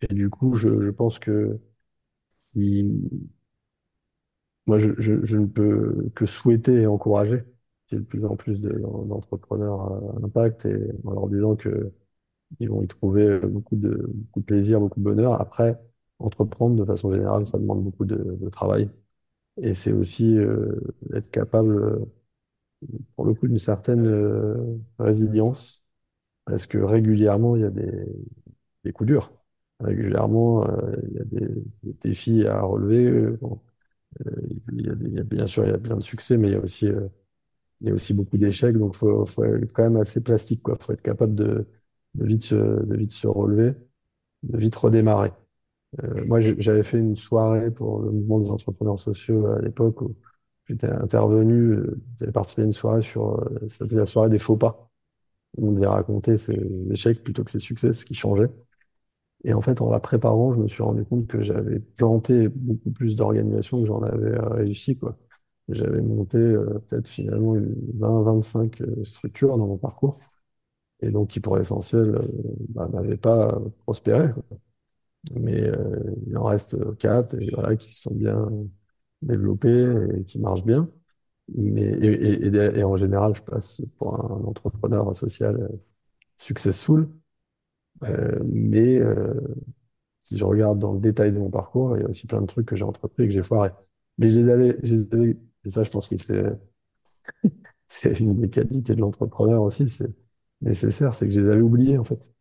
[0.09, 1.59] et du coup, je, je pense que
[4.67, 7.43] moi, je, je, je ne peux que souhaiter et encourager
[7.87, 8.69] qu'il y ait de plus en plus de-
[9.07, 11.91] d'entrepreneurs à impact et en leur disant que
[12.59, 15.41] ils vont y trouver beaucoup de, beaucoup de plaisir, beaucoup de bonheur.
[15.41, 15.79] Après,
[16.19, 18.89] entreprendre de façon générale, ça demande beaucoup de, de travail.
[19.61, 20.75] Et c'est aussi euh,
[21.15, 22.05] être capable,
[23.15, 25.83] pour le coup, d'une certaine euh, résilience,
[26.45, 27.91] parce que régulièrement, il y a des,
[28.83, 29.31] des coups durs.
[29.81, 31.47] Régulièrement, euh, il y a des,
[31.83, 33.05] des défis à relever.
[33.05, 33.39] Euh,
[34.73, 36.55] il y a, il bien sûr, il y a plein de succès, mais il y
[36.55, 37.07] a aussi, euh,
[37.81, 38.77] il y a aussi beaucoup d'échecs.
[38.77, 40.77] Donc, il faut, faut être quand même assez plastique, quoi.
[40.81, 41.67] Faut être capable de,
[42.15, 43.73] de vite, de vite se relever,
[44.43, 45.31] de vite redémarrer.
[46.03, 50.15] Euh, moi, j'avais fait une soirée pour le mouvement des entrepreneurs sociaux à l'époque où
[50.67, 54.39] j'étais intervenu, euh, j'avais participé à une soirée sur, euh, ça s'appelait la soirée des
[54.39, 54.89] faux pas,
[55.57, 56.57] on devait raconter ses
[56.91, 58.49] échecs plutôt que ses succès, ce qui changeait.
[59.43, 62.91] Et en fait, en la préparant, je me suis rendu compte que j'avais planté beaucoup
[62.91, 64.99] plus d'organisations que j'en avais euh, réussi.
[65.69, 70.19] J'avais monté euh, peut-être finalement une 20-25 euh, structures dans mon parcours,
[71.01, 72.19] et donc qui pour l'essentiel
[72.69, 74.29] bah, n'avaient pas prospéré.
[75.35, 75.71] Mais
[76.27, 78.47] il en reste quatre et voilà, qui se sont bien
[79.21, 79.87] développés
[80.19, 80.89] et qui marchent bien.
[81.55, 82.47] Mais, et,
[82.79, 85.69] et, en général, je passe pour un entrepreneur social
[86.37, 87.09] successful.
[88.03, 89.33] Euh, mais euh,
[90.21, 92.45] si je regarde dans le détail de mon parcours, il y a aussi plein de
[92.47, 93.71] trucs que j'ai entrepris et que j'ai foiré.
[94.17, 96.43] Mais je les avais, je les avais, et ça, je pense que c'est,
[97.87, 100.09] c'est une des qualités de l'entrepreneur aussi, c'est
[100.61, 102.31] nécessaire, c'est que je les avais oubliés, en fait.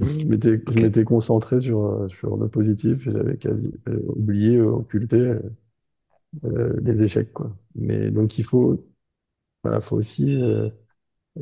[0.00, 5.16] Je m'étais, je m'étais concentré sur, sur le positif et j'avais quasi euh, oublié, occulté
[5.18, 5.40] euh,
[6.44, 7.56] euh, les échecs, quoi.
[7.74, 8.84] Mais donc, il faut,
[9.64, 10.70] voilà, faut aussi euh,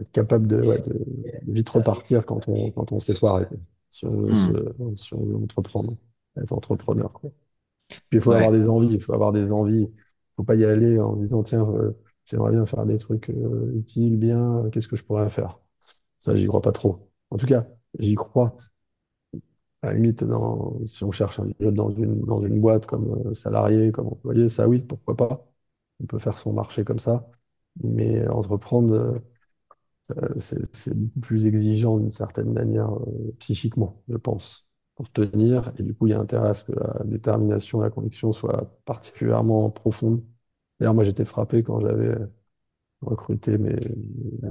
[0.00, 3.59] être capable de, ouais, de, de vite repartir quand on, quand on s'est foiré, quoi.
[3.90, 4.92] Si on veut se, Hmm.
[4.96, 5.96] si on veut entreprendre,
[6.40, 7.31] être entrepreneur, quoi.
[8.11, 9.83] Puis il faut avoir des envies, il faut avoir des envies.
[9.90, 11.92] Il faut pas y aller en se disant, tiens, euh,
[12.26, 15.59] j'aimerais bien faire des trucs euh, utiles, bien, qu'est-ce que je pourrais faire?
[16.20, 17.11] Ça, j'y crois pas trop.
[17.31, 17.66] En tout cas,
[17.98, 18.57] j'y crois.
[19.83, 23.26] À la limite, dans, si on cherche un job dans une, dans une boîte comme
[23.26, 25.44] euh, salarié, comme employé, ça oui, pourquoi pas.
[26.00, 27.28] On peut faire son marché comme ça.
[27.83, 29.18] Mais entreprendre, euh,
[30.38, 35.72] c'est c'est beaucoup plus exigeant d'une certaine manière euh, psychiquement, je pense, pour tenir.
[35.79, 38.70] Et du coup, il y a intérêt à ce que la détermination, la conviction soient
[38.85, 40.22] particulièrement profondes.
[40.81, 42.16] D'ailleurs, moi, j'étais frappé quand j'avais
[43.03, 43.77] recruté mes,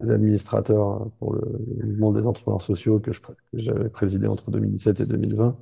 [0.09, 1.41] administrateurs pour le,
[1.85, 3.11] mouvement des entrepreneurs sociaux que
[3.53, 5.57] j'avais présidé entre 2017 et 2020,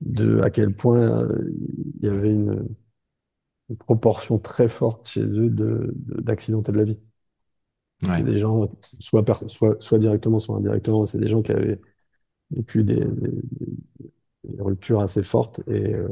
[0.00, 1.50] de à quel point euh,
[2.00, 2.68] il y avait une,
[3.78, 6.98] proportion très forte chez eux de, de- d'accidentés de la vie.
[8.00, 9.24] Des gens, soit,
[9.98, 11.80] directement, soit indirectement, c'est des gens qui avaient
[12.50, 13.04] vécu des,
[14.58, 16.08] ruptures assez fortes et euh,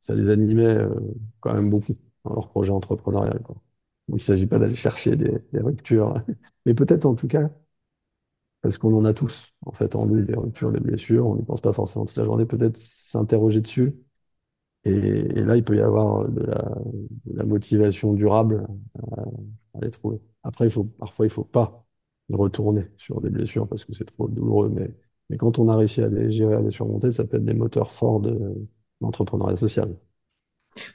[0.00, 0.88] ça les animait euh,
[1.40, 3.40] quand même beaucoup dans leur projet entrepreneurial,
[4.08, 6.14] il ne s'agit pas d'aller chercher des, des ruptures,
[6.66, 7.50] mais peut-être en tout cas,
[8.62, 11.42] parce qu'on en a tous, en fait, en nous, des ruptures, des blessures, on n'y
[11.44, 13.94] pense pas forcément toute la journée, peut-être s'interroger dessus.
[14.84, 14.92] Et,
[15.42, 16.74] là, il peut y avoir de la,
[17.26, 18.66] de motivation durable
[19.74, 20.18] à, les trouver.
[20.42, 21.84] Après, il faut, parfois, il faut pas
[22.30, 24.90] retourner sur des blessures parce que c'est trop douloureux, mais,
[25.38, 27.92] quand on a réussi à les gérer, à les surmonter, ça peut être des moteurs
[27.92, 28.36] forts de
[29.00, 29.96] l'entrepreneuriat social.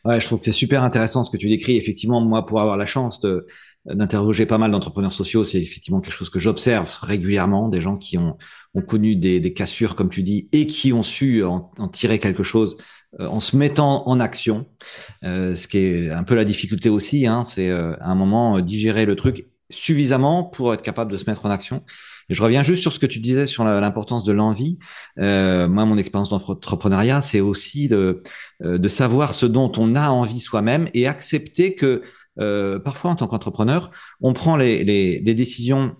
[0.03, 1.77] Ouais, je trouve que c'est super intéressant ce que tu décris.
[1.77, 3.45] Effectivement, moi, pour avoir la chance de
[3.85, 8.17] d'interroger pas mal d'entrepreneurs sociaux, c'est effectivement quelque chose que j'observe régulièrement, des gens qui
[8.17, 8.35] ont,
[8.87, 12.77] connu des, cassures, comme tu dis, et qui ont su en, tirer quelque chose
[13.19, 14.65] en se mettant en action,
[15.23, 18.59] euh, ce qui est un peu la difficulté aussi, hein, c'est euh, à un moment
[18.59, 21.83] digérer le truc suffisamment pour être capable de se mettre en action.
[22.29, 24.79] Je reviens juste sur ce que tu disais sur l'importance de l'envie.
[25.19, 28.23] Euh, moi, mon expérience d'entrepreneuriat, c'est aussi de,
[28.63, 32.01] de savoir ce dont on a envie soi-même et accepter que
[32.39, 33.89] euh, parfois, en tant qu'entrepreneur,
[34.21, 35.95] on prend les, les, des décisions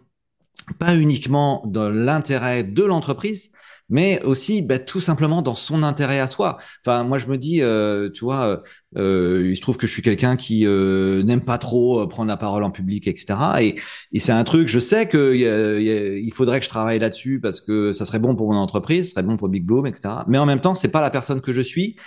[0.80, 3.52] pas uniquement dans l'intérêt de l'entreprise,
[3.90, 6.58] mais aussi bah, tout simplement dans son intérêt à soi.
[6.86, 8.64] Enfin, moi, je me dis, euh, tu vois,
[8.98, 12.30] euh, il se trouve que je suis quelqu'un qui euh, n'aime pas trop euh, prendre
[12.30, 13.36] la parole en public, etc.
[13.62, 13.76] Et,
[14.12, 17.92] et c'est un truc, je sais que il faudrait que je travaille là-dessus parce que
[17.94, 20.16] ça serait bon pour mon entreprise, ça serait bon pour Big Bloom, etc.
[20.28, 21.98] Mais en même temps, c'est pas la personne que je suis.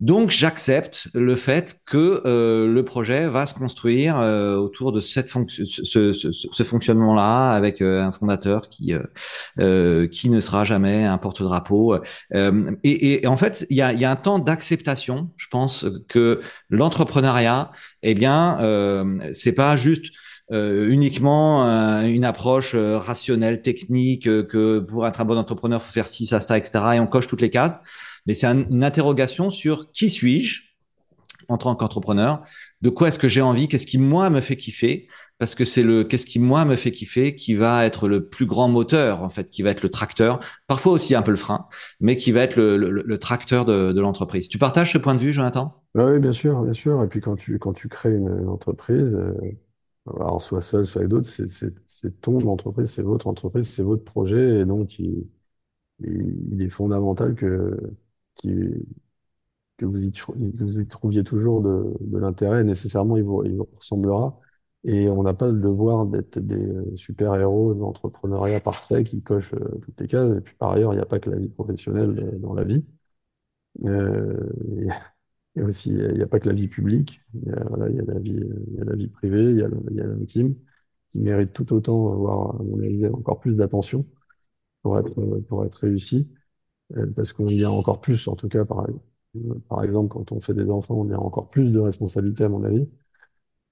[0.00, 5.30] Donc j'accepte le fait que euh, le projet va se construire euh, autour de cette
[5.30, 8.94] ce, ce, ce fonctionnement-là, avec euh, un fondateur qui
[9.58, 11.96] euh, qui ne sera jamais un porte-drapeau.
[12.34, 15.30] Et, et, en fait, il y a, y a un temps d'acceptation.
[15.38, 17.70] Je pense que l'entrepreneuriat,
[18.02, 18.58] eh bien,
[19.32, 20.12] c'est pas juste
[20.52, 21.64] euh, uniquement
[22.02, 26.58] une approche rationnelle, technique, que pour être un bon entrepreneur, faut faire ci, ça, ça,
[26.58, 26.84] etc.
[26.96, 27.80] Et on coche toutes les cases
[28.26, 30.66] mais c'est une interrogation sur qui suis-je
[31.48, 32.42] en tant qu'entrepreneur,
[32.82, 35.08] de quoi est-ce que j'ai envie, qu'est-ce qui moi me fait kiffer,
[35.38, 38.46] parce que c'est le qu'est-ce qui moi me fait kiffer qui va être le plus
[38.46, 41.66] grand moteur en fait, qui va être le tracteur, parfois aussi un peu le frein,
[42.00, 44.48] mais qui va être le, tracteur de, l'entreprise.
[44.48, 45.82] Tu partages ce point de vue, Jonathan?
[45.94, 47.02] Oui, bien sûr, bien sûr.
[47.02, 49.32] Et puis quand tu quand tu crées une, entreprise, euh,
[50.14, 54.60] alors soit seul, soit avec d'autres, c'est ton entreprise, c'est votre entreprise, c'est votre projet,
[54.60, 55.26] et donc il
[56.60, 57.76] est fondamental que
[58.42, 64.38] que vous y, trouviez toujours de, l'intérêt, nécessairement il vous, ressemblera.
[64.84, 69.54] Et on n'a pas le devoir d'être des euh, super-héros de l'entrepreneuriat parfait qui cochent
[69.54, 70.36] euh, toutes les cases.
[70.38, 72.64] Et puis par ailleurs, il n'y a pas que la vie professionnelle euh, dans la
[72.64, 72.84] vie.
[73.84, 74.36] Euh,
[75.56, 77.20] et, aussi, il n'y a pas que la vie publique.
[77.34, 77.64] Il y a,
[78.06, 78.40] la vie,
[78.76, 80.54] y a la vie privée, il y a, il y a l'intime,
[81.12, 84.06] qui mérite tout autant, voire à mon avis, encore plus d'attention
[84.82, 85.14] pour être,
[85.48, 86.28] pour être réussi.
[86.96, 88.86] Euh, parce qu'on y a encore plus, en tout cas, par,
[89.84, 92.64] exemple, quand on fait des enfants, on y a encore plus de responsabilités, à mon
[92.64, 92.88] avis.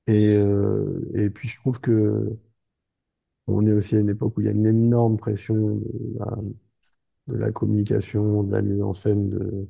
[0.07, 2.39] Et, euh, et puis, je trouve que
[3.47, 5.81] on est aussi à une époque où il y a une énorme pression
[7.27, 9.69] de la, communication, de la mise en scène de,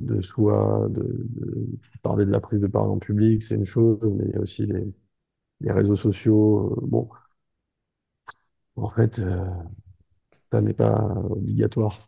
[0.00, 1.66] de soi, de, de,
[2.02, 4.40] parler de la prise de parole en public, c'est une chose, mais il y a
[4.40, 4.84] aussi les,
[5.62, 6.74] les réseaux sociaux.
[6.78, 7.08] Euh, bon,
[8.76, 9.44] en fait, euh,
[10.50, 10.94] ça n'est pas
[11.30, 12.06] obligatoire.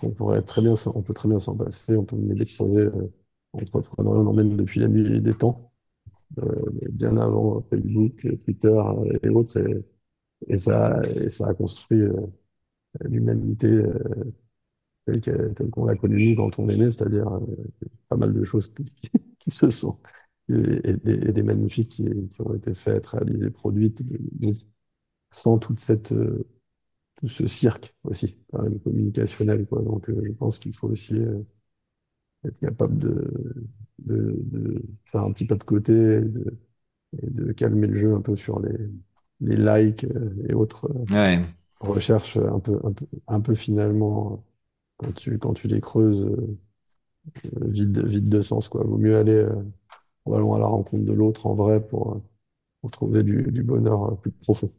[0.00, 2.86] Qu'on pourrait très bien, on peut très bien s'en passer, on peut mener des projets
[2.86, 3.12] euh,
[3.52, 5.70] entrepreneuriaux, on en mène depuis la nuit des temps,
[6.38, 9.58] euh, bien avant Facebook, Twitter euh, et autres,
[10.48, 12.12] et, ça, ça a construit euh,
[13.04, 13.82] l'humanité
[15.06, 17.40] telle qu'on l'a connue quand on est né, c'est-à-dire
[18.08, 18.72] pas mal de choses
[19.38, 19.98] qui, se sont,
[20.48, 20.94] et,
[21.32, 24.02] des, magnifiques qui, ont été faites, réalisées, produites,
[25.30, 26.14] sans toute cette
[27.20, 29.82] tout ce cirque aussi, quand même, communicationnel, quoi.
[29.82, 31.42] Donc, euh, je pense qu'il faut aussi euh,
[32.46, 33.32] être capable de,
[33.98, 36.58] de, de faire un petit pas de côté et de,
[37.22, 38.72] et de calmer le jeu un peu sur les,
[39.40, 41.44] les likes euh, et autres euh, Ouais.
[41.80, 44.44] recherches un peu, un peu, un peu finalement,
[44.98, 46.58] quand tu, quand tu les creuses, euh,
[47.68, 48.84] vide, vide de sens, quoi.
[48.84, 49.62] Vaut mieux aller euh,
[50.26, 52.22] allons à la rencontre de l'autre en vrai pour, euh,
[52.82, 54.72] pour trouver du, du bonheur euh, plus profond.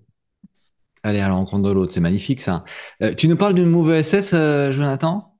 [1.03, 2.63] Aller à la rencontre de l'autre, c'est magnifique ça.
[3.01, 5.35] Euh, tu nous parles d'une Move ESS, euh, Jonathan?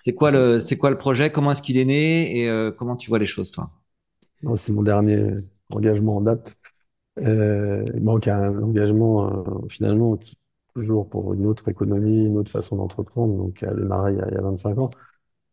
[0.00, 1.30] C'est quoi le, quoi le projet?
[1.30, 2.38] Comment est-ce qu'il est né?
[2.38, 3.70] Et euh, comment tu vois les choses, toi?
[4.42, 5.30] Non, C'est mon dernier
[5.70, 6.56] engagement en date.
[7.18, 10.36] Il manque un engagement finalement qui
[10.74, 14.28] toujours pour une autre économie, une autre façon d'entreprendre, donc a démarré il y a,
[14.28, 14.90] il y a 25 ans.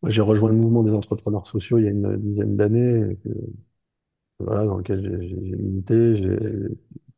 [0.02, 3.16] Moi, j'ai rejoint le mouvement des entrepreneurs sociaux il y a une dizaine d'années,
[4.38, 6.16] voilà, dans lequel j'ai milité,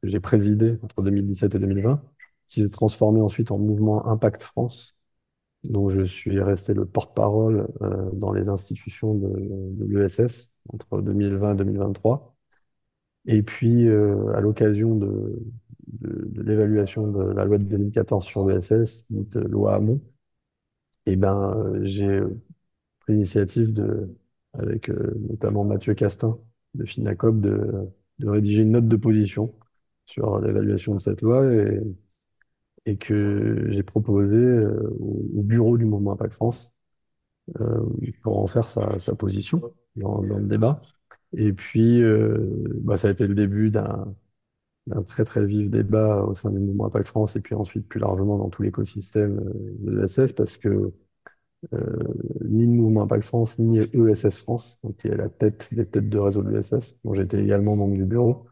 [0.07, 2.03] j'ai présidé entre 2017 et 2020,
[2.49, 4.97] qui s'est transformé ensuite en mouvement Impact France,
[5.64, 9.31] dont je suis resté le porte-parole euh, dans les institutions de,
[9.87, 12.35] l'ESS entre 2020 et 2023.
[13.27, 15.43] Et puis, euh, à l'occasion de,
[16.43, 20.01] l'évaluation de la loi de 2014 sur l'ESS, dite loi Hamon,
[21.07, 22.21] eh ben, euh, j'ai
[23.01, 23.75] pris l'initiative
[24.55, 26.38] avec euh, notamment Mathieu Castin
[26.75, 27.88] de Finacop, de
[28.23, 29.55] rédiger une note de position
[30.07, 31.81] sur l'évaluation de cette loi et,
[32.87, 36.73] et que j'ai proposé euh, au, au bureau du mouvement Impact France
[37.61, 37.81] euh,
[38.23, 39.62] pour en faire sa, sa position
[39.97, 40.83] dans, dans le débat.
[41.37, 42.38] Et puis, euh,
[42.83, 46.87] bah, ça a été le début d'un très très vif débat au sein du mouvement
[46.87, 49.40] Impact France et puis ensuite plus largement dans tout l'écosystème
[49.81, 50.93] de l'ESS parce que
[51.75, 51.79] euh,
[52.45, 56.09] ni le mouvement Impact France ni ESS France, donc qui est la tête des têtes
[56.09, 58.47] de réseau de l'ESS, dont j'étais également membre du bureau,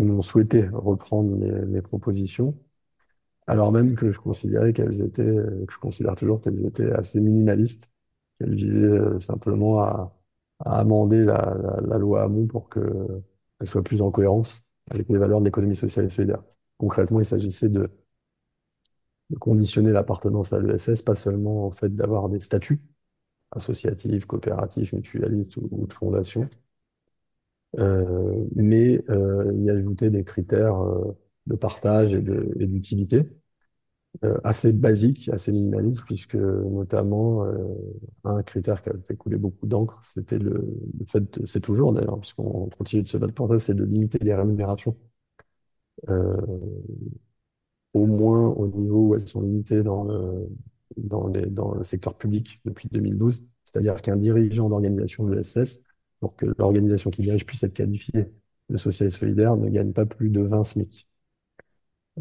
[0.00, 2.56] n'ont souhaité reprendre mes, mes propositions,
[3.46, 7.90] alors même que je considérais qu'elles étaient, que je considère toujours qu'elles étaient assez minimalistes,
[8.38, 10.16] qu'elles visaient euh, simplement à,
[10.60, 13.22] à amender la, la, la loi Hamon pour qu'elle
[13.66, 16.42] soit plus en cohérence avec les valeurs de l'économie sociale et solidaire.
[16.78, 17.90] Concrètement, il s'agissait de,
[19.30, 22.80] de conditionner l'appartenance à l'ESS, pas seulement en fait d'avoir des statuts
[23.52, 26.48] associatifs, coopératifs, mutualistes ou, ou de fondations,
[28.54, 33.28] mais euh, y ajouter des critères euh, de partage et d'utilité
[34.24, 37.52] euh, assez basiques, assez minimalistes, puisque notamment euh,
[38.24, 42.20] un critère qui a fait couler beaucoup d'encre, c'était le, le fait, c'est toujours d'ailleurs,
[42.20, 44.96] puisqu'on continue de se battre pour ça, c'est de limiter les rémunérations
[46.08, 46.36] euh,
[47.92, 50.48] au moins au niveau où elles sont limitées dans le,
[50.96, 53.44] dans le secteur public depuis 2012.
[53.64, 55.80] C'est-à-dire qu'un dirigeant d'organisation de l'ESS,
[56.20, 58.26] pour que l'organisation qui dirige puisse être qualifiée
[58.70, 61.08] de social et solidaire, ne gagne pas plus de 20 SMIC.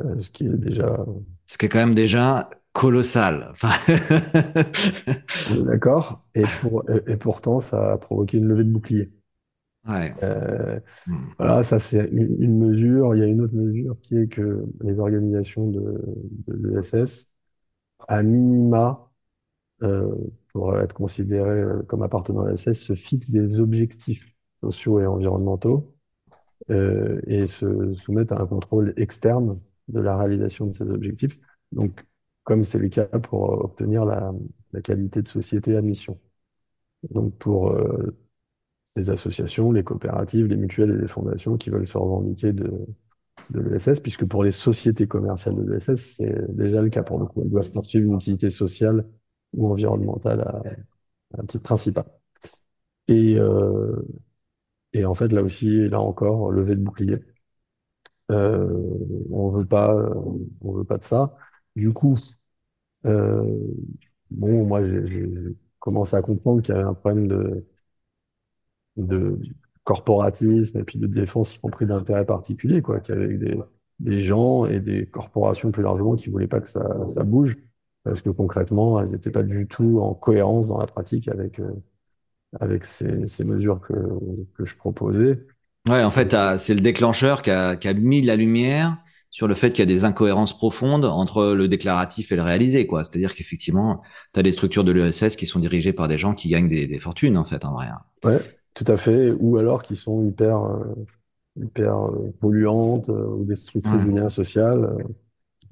[0.04, 1.06] Euh, ce qui est déjà,
[1.48, 3.48] Ce qui est quand même déjà colossal.
[3.52, 3.72] Enfin,
[5.46, 9.12] d'accord, et, pour, et, et pourtant ça a provoqué une levée de bouclier.
[9.90, 10.14] ouais.
[10.24, 11.34] Euh, Hmm.
[11.40, 13.16] voilà, ça c'est une, une mesure.
[13.16, 15.82] Il y a une autre mesure qui est que les organisations de,
[16.48, 17.32] de l'ESS,
[18.08, 19.12] à minima,
[19.84, 20.16] euh,
[20.54, 24.26] pour être considérés euh, comme appartenant à l'ESS, se fixent des objectifs
[24.62, 25.94] sociaux et environnementaux
[26.70, 31.40] euh, et se soumettent à un contrôle externe de la réalisation de ces objectifs.
[31.72, 32.06] Donc,
[32.44, 34.32] comme c'est le cas pour euh, obtenir la,
[34.72, 36.20] la qualité de société à mission.
[37.12, 38.16] Donc, pour euh,
[38.96, 42.72] les associations, les coopératives, les mutuelles et les fondations qui veulent se revendiquer de,
[43.50, 47.26] de l'ESS, puisque pour les sociétés commerciales de l'ESS, c'est déjà le cas pour le
[47.26, 47.42] coup.
[47.42, 49.06] Elles doivent poursuivre une utilité sociale
[49.54, 50.62] ou environnementale à,
[51.38, 52.06] à un titre principal.
[53.08, 54.02] Et, euh,
[54.94, 57.18] et en fait, là aussi, là encore, lever le bouclier.
[58.32, 58.68] Euh,
[59.32, 59.96] on veut pas,
[60.62, 61.36] on veut pas de ça.
[61.76, 62.16] Du coup,
[63.06, 63.44] euh,
[64.32, 67.66] bon, moi, j'ai j'ai commencé à comprendre qu'il y avait un problème de,
[68.98, 69.40] de
[69.84, 73.58] corporatisme et puis de défense, y compris d'intérêts particuliers, quoi, qu'il y avait des,
[74.00, 77.58] des gens et des corporations plus largement qui voulaient pas que ça, ça bouge,
[78.04, 81.72] parce que concrètement, elles n'étaient pas du tout en cohérence dans la pratique avec, euh,
[82.62, 83.94] avec ces, ces mesures que,
[84.56, 85.46] que je proposais.
[85.88, 88.98] Ouais, en fait, c'est le déclencheur qui a, qui a mis de la lumière
[89.30, 92.88] sur le fait qu'il y a des incohérences profondes entre le déclaratif et le réalisé,
[92.88, 93.04] quoi.
[93.04, 94.02] C'est-à-dire qu'effectivement,
[94.34, 96.88] tu as des structures de l'ESS qui sont dirigées par des gens qui gagnent des,
[96.88, 97.90] des fortunes, en fait, en vrai.
[98.24, 98.40] Ouais,
[98.74, 99.32] tout à fait.
[99.40, 100.96] Ou alors qui sont hyper, euh,
[101.58, 104.04] hyper euh, polluantes euh, ou destructrices Ouais.
[104.04, 104.98] du lien social.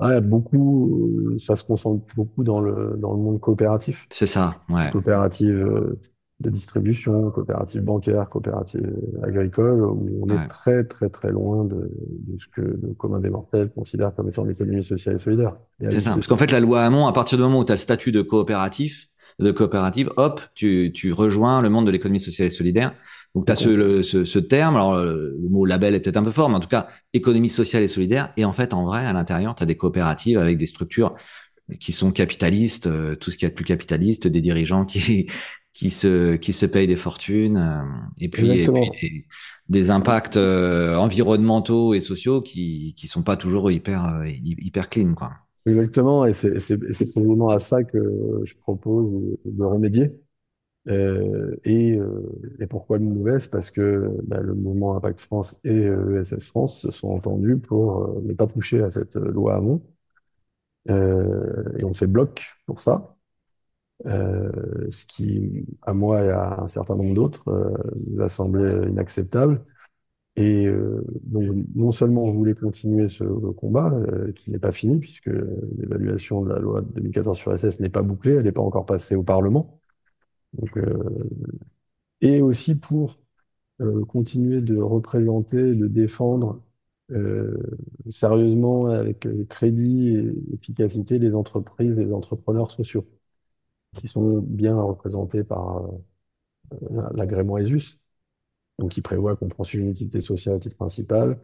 [0.02, 4.08] Ouais, beaucoup, euh, ça se concentre beaucoup dans le, dans le monde coopératif.
[4.10, 4.90] C'est ça, ouais.
[4.92, 6.00] Coopérative euh,
[6.40, 8.92] de distribution, coopérative bancaire, coopérative
[9.24, 10.44] agricole, où on Ouais.
[10.44, 14.30] est très, très, très loin de, de ce que le commun des mortels considère comme
[14.30, 15.56] étant l'économie sociale et solidaire.
[15.90, 16.12] C'est ça.
[16.14, 18.12] Parce qu'en fait, la loi Hamon, à partir du moment où tu as le statut
[18.12, 19.08] de coopératif,
[19.40, 22.94] de coopérative, hop, tu, tu rejoins le monde de l'économie sociale et solidaire.
[23.36, 26.18] Donc, tu as ce, le- ce, ce terme, alors euh, le mot label est peut-être
[26.18, 28.34] un peu fort, mais en tout cas, économie sociale et solidaire.
[28.38, 31.16] Et en fait, en vrai, à l'intérieur, tu as des coopératives avec des structures
[31.80, 35.28] qui sont capitalistes, euh, tout ce qu'il y a de plus capitaliste, des dirigeants qui,
[35.74, 37.84] qui, se, qui se payent des fortunes, euh,
[38.20, 39.02] et puis, et puis Exactement.
[39.02, 39.28] des,
[39.70, 45.32] des impacts euh, environnementaux et sociaux qui, qui sont pas toujours hyper, hyper clean, quoi.
[45.68, 48.00] Exactement, et c'est précisément à ça que
[48.44, 50.12] je propose de remédier.
[50.88, 52.24] Euh, et, euh,
[52.60, 53.48] et pourquoi une mauvaise?
[53.48, 58.04] Parce que bah, le mouvement Impact France et euh, ESS France se sont entendus pour
[58.18, 59.82] euh, ne pas toucher à cette euh, loi Hamon.
[60.90, 63.16] Euh, et on fait bloc pour ça.
[64.08, 64.52] Euh,
[64.92, 67.72] ce qui, à moi et à un certain nombre d'autres, euh,
[68.10, 69.64] nous a semblé inacceptable.
[70.38, 75.00] Et euh, donc, non seulement on voulait continuer ce combat, euh, qui n'est pas fini,
[75.00, 75.32] puisque
[75.80, 78.86] l'évaluation de la loi de 2014 sur SS n'est pas bouclée, elle n'est pas encore
[78.88, 79.81] passée au Parlement.
[80.54, 81.24] Donc, euh,
[82.22, 83.18] et aussi pour
[83.82, 86.62] euh, continuer de représenter, de défendre
[87.12, 87.58] euh,
[88.10, 93.08] sérieusement, avec euh, crédit et efficacité, les entreprises et les entrepreneurs sociaux,
[93.96, 95.84] qui sont bien représentés par
[97.14, 98.00] l'agrément ESUS,
[98.80, 101.40] donc qui prévoit qu'on poursuive une utilité sociale à titre principal,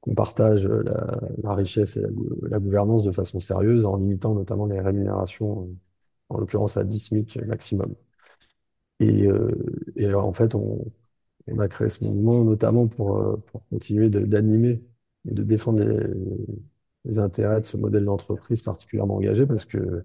[0.00, 2.08] qu'on partage la, richesse et la,
[2.50, 5.70] la gouvernance de façon sérieuse, en limitant notamment les rémunérations,
[6.30, 7.94] en l'occurrence à 10 SMIC maximum.
[9.00, 9.50] Et, euh,
[9.96, 10.84] et en fait, on,
[11.48, 14.82] on a créé ce mouvement notamment pour, euh, pour continuer d'animer
[15.28, 16.08] et de défendre les,
[17.04, 20.04] les intérêts de ce modèle d'entreprise particulièrement engagé parce que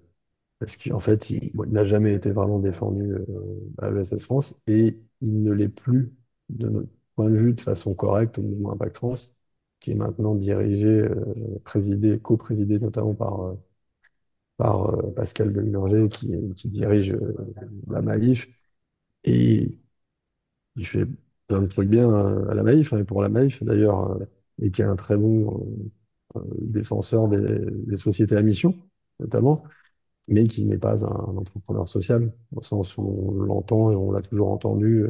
[0.59, 3.25] parce qu'en fait, il, n'a jamais été vraiment défendu euh,
[3.79, 6.13] à l'ESS France et il ne l'est plus
[6.49, 9.31] de notre point de vue de façon correcte au mouvement Impact France,
[9.81, 13.55] qui est maintenant dirigé, euh, présidé, co-présidé notamment par,
[14.57, 17.15] par Pascal Demurger qui, qui dirige
[17.89, 18.47] la Maïf.
[19.23, 19.77] Et
[20.75, 21.07] il fait
[21.47, 24.25] plein de trucs bien euh, à la Maïf, hein, et pour la Maïf d'ailleurs, euh,
[24.61, 25.65] et qui est un très bon
[26.35, 28.75] euh, défenseur des, sociétés à mission,
[29.19, 29.63] notamment
[30.29, 34.21] mais qui n'est pas un, entrepreneur social, au sens où on l'entend et on l'a
[34.21, 35.05] toujours entendu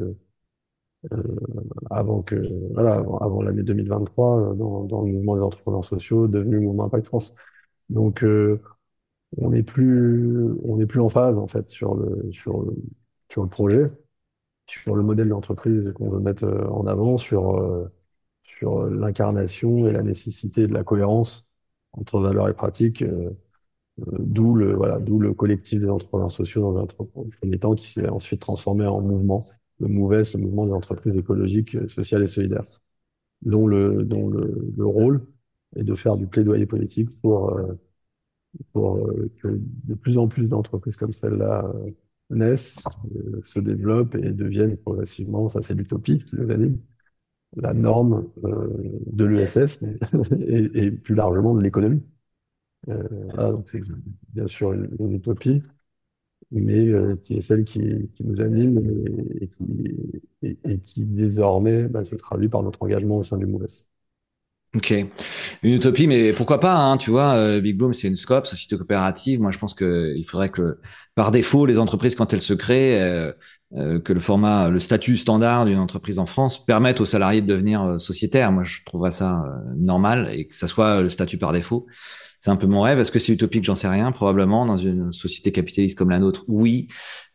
[1.92, 2.36] avant que,
[2.74, 7.36] voilà, avant, l'année 2023, euh, dans, le mouvement des entrepreneurs sociaux, devenu mouvement Impact France.
[7.90, 8.26] Donc,
[9.38, 12.76] on n'est plus, on n'est plus en phase, en fait, sur le, sur le,
[13.30, 13.92] sur le projet,
[14.68, 17.88] sur le modèle d'entreprise qu'on veut mettre euh, en avant, sur, euh,
[18.44, 21.46] sur l'incarnation et la nécessité de la cohérence
[21.94, 23.04] entre valeurs et pratiques.
[23.04, 23.32] euh,
[24.20, 28.10] D'où le, voilà, d'où le collectif des entrepreneurs sociaux dans un premier temps qui s'est
[28.10, 29.42] ensuite transformé en mouvement,
[29.80, 32.66] le MOVES, le mouvement des entreprises écologiques, sociales et solidaires,
[33.44, 35.26] dont le, dont le, le rôle
[35.76, 37.58] est de faire du plaidoyer politique pour,
[38.72, 39.00] pour
[39.42, 39.48] que
[39.86, 41.66] de plus en plus d'entreprises comme celle-là
[42.34, 46.80] naissent, euh, se développent et deviennent progressivement, ça c'est l'utopie qui nous anime,
[47.58, 48.68] la norme euh,
[49.08, 49.84] de l'ESS
[50.42, 52.04] et, et plus largement de l'économie.
[52.90, 53.04] Euh,
[53.36, 53.82] voilà, donc c'est
[54.34, 55.64] bien sûr une, une utopie,
[56.52, 56.88] mais
[57.26, 57.82] qui est celle qui,
[58.16, 58.80] qui nous anime
[59.40, 59.98] et, et qui,
[60.44, 63.88] et, et qui désormais bah, se traduit par notre engagement au sein du MOVES.
[64.76, 64.92] Ok,
[65.62, 68.76] une utopie, mais pourquoi pas, hein, tu vois, euh, Big Bloom, c'est une SCOP, société
[68.76, 69.40] coopérative.
[69.40, 70.80] Moi, je pense que il faudrait que,
[71.14, 73.32] par défaut, les entreprises, quand elles se créent, euh,
[73.76, 77.46] euh, que le format, le statut standard d'une entreprise en France permette aux salariés de
[77.46, 78.52] devenir sociétaires.
[78.52, 79.44] Moi, je trouverais ça
[79.78, 81.86] normal et que ça soit le statut par défaut.
[82.44, 83.00] C'est un peu mon rêve.
[83.00, 83.64] Est-ce que c'est utopique?
[83.64, 84.12] J'en sais rien.
[84.12, 86.90] Probablement dans une société capitaliste comme la nôtre, oui.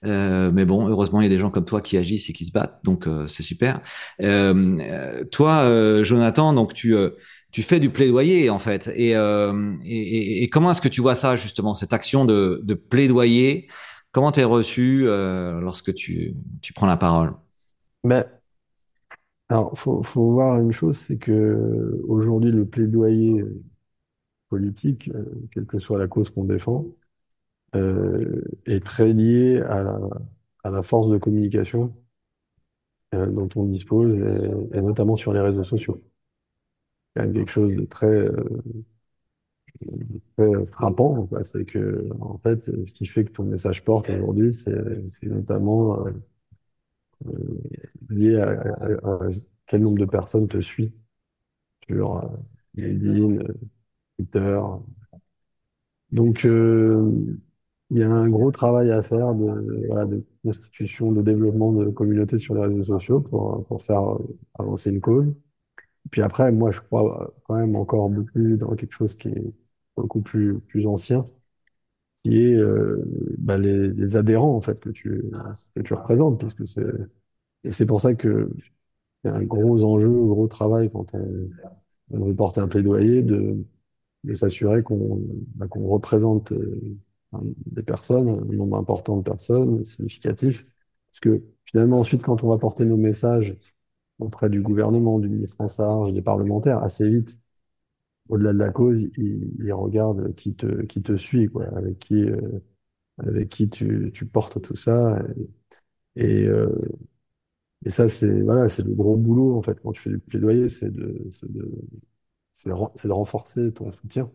[0.04, 2.44] Euh, mais bon, heureusement, il y a des gens comme toi qui agissent et qui
[2.44, 3.80] se battent, donc euh, c'est super.
[4.20, 7.12] Euh, euh, toi, euh, Jonathan, donc tu euh,
[7.52, 8.92] tu fais du plaidoyer en fait.
[8.94, 13.68] Et, et, et comment est-ce que tu vois ça justement, cette action de, de plaidoyer?
[14.12, 17.32] Comment t'es reçu lorsque tu, tu prends la parole?
[18.04, 18.26] Mais
[19.48, 23.42] alors, faut, faut voir une chose, c'est que aujourd'hui, le plaidoyer
[24.49, 26.86] politique, euh, quelle que soit la cause qu'on défend,
[27.76, 30.01] euh, est très lié à la,
[30.64, 31.94] à la force de communication
[33.14, 36.03] euh, dont on dispose, et, et notamment sur les réseaux sociaux.
[37.16, 38.28] Il y a quelque chose de très,
[40.36, 41.28] très frappant.
[41.42, 44.72] C'est que, en fait, ce qui fait que ton message porte aujourd'hui, c'est
[45.24, 46.11] notamment euh,
[48.11, 49.28] lié à, à- à
[49.66, 50.92] quel nombre de personnes te suit
[51.88, 52.28] sur euh,
[52.76, 53.40] LinkedIn,
[54.19, 54.61] Twitter.
[56.12, 57.11] Donc, euh,
[57.91, 62.39] il y a un gros travail à faire de, voilà, de de développement de communautés
[62.39, 65.35] sur les réseaux sociaux pour, pour faire euh, avancer une cause.
[66.11, 69.45] Puis après, moi, je crois euh, quand même encore beaucoup dans quelque chose qui est
[69.97, 71.27] beaucoup plus, plus ancien,
[72.25, 72.59] qui est
[73.39, 75.23] bah, les, adhérents en fait que tu,
[75.75, 76.85] que tu représentes, c'est
[77.64, 78.51] et c'est pour ça que
[79.25, 81.51] c'est un gros enjeu, un gros travail quand on,
[82.12, 83.64] on veut porter un plaidoyer de,
[84.25, 85.21] de s'assurer qu'on
[85.57, 86.81] bah, représente euh,
[87.66, 90.66] des personnes, un nombre important de personnes, significatif,
[91.11, 93.57] parce que finalement ensuite quand on va porter nos messages
[94.21, 97.39] auprès du gouvernement, du ministre en charge, des parlementaires, assez vite
[98.29, 102.14] au-delà de la cause, il, il regarde qui te, qui te suit, quoi, avec qui,
[102.25, 102.41] euh,
[103.19, 105.19] avec qui tu, tu portes tout ça.
[106.16, 106.69] Et, euh,
[107.85, 110.91] et ça, c'est voilà, le gros boulot, en fait, quand tu fais du plaidoyer, c'est
[110.91, 111.25] de,
[112.94, 114.30] c'est de renforcer ton soutien.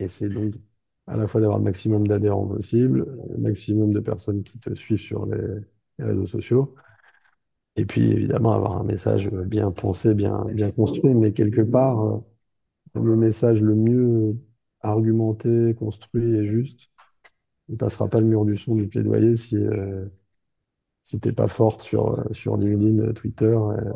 [0.00, 0.54] Et c'est donc
[1.06, 4.98] à la fois d'avoir le maximum d'adhérents possible, le maximum de personnes qui te suivent
[4.98, 5.60] sur les,
[5.98, 6.74] réseaux sociaux.
[7.76, 12.18] Et puis, évidemment, avoir un message bien pensé, bien, bien construit, mais quelque part, euh,
[12.94, 14.36] le message le mieux
[14.80, 16.90] argumenté, construit et juste,
[17.68, 20.06] il passera pas le mur du son du plaidoyer si, euh,
[21.00, 23.92] si t'es pas forte sur, sur LinkedIn, Twitter, euh,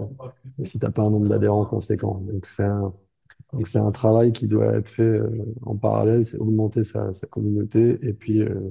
[0.59, 2.21] et si t'as pas un nombre d'adhérents conséquent.
[2.27, 2.93] Donc c'est un,
[3.53, 5.31] donc c'est un travail qui doit être fait euh,
[5.63, 8.71] en parallèle, c'est augmenter sa, sa communauté et puis euh,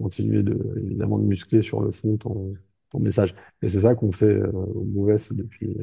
[0.00, 2.54] continuer de, évidemment de muscler sur le fond ton,
[2.90, 3.34] ton message.
[3.62, 5.76] Et c'est ça qu'on fait euh, au MOVES depuis,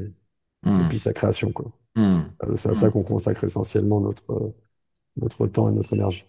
[0.64, 1.72] Hmm, depuis sa création, quoi.
[1.96, 2.22] hmm,
[2.56, 2.92] C'est à ça hmm.
[2.92, 4.54] qu'on consacre essentiellement notre,
[5.18, 6.26] notre temps et notre énergie.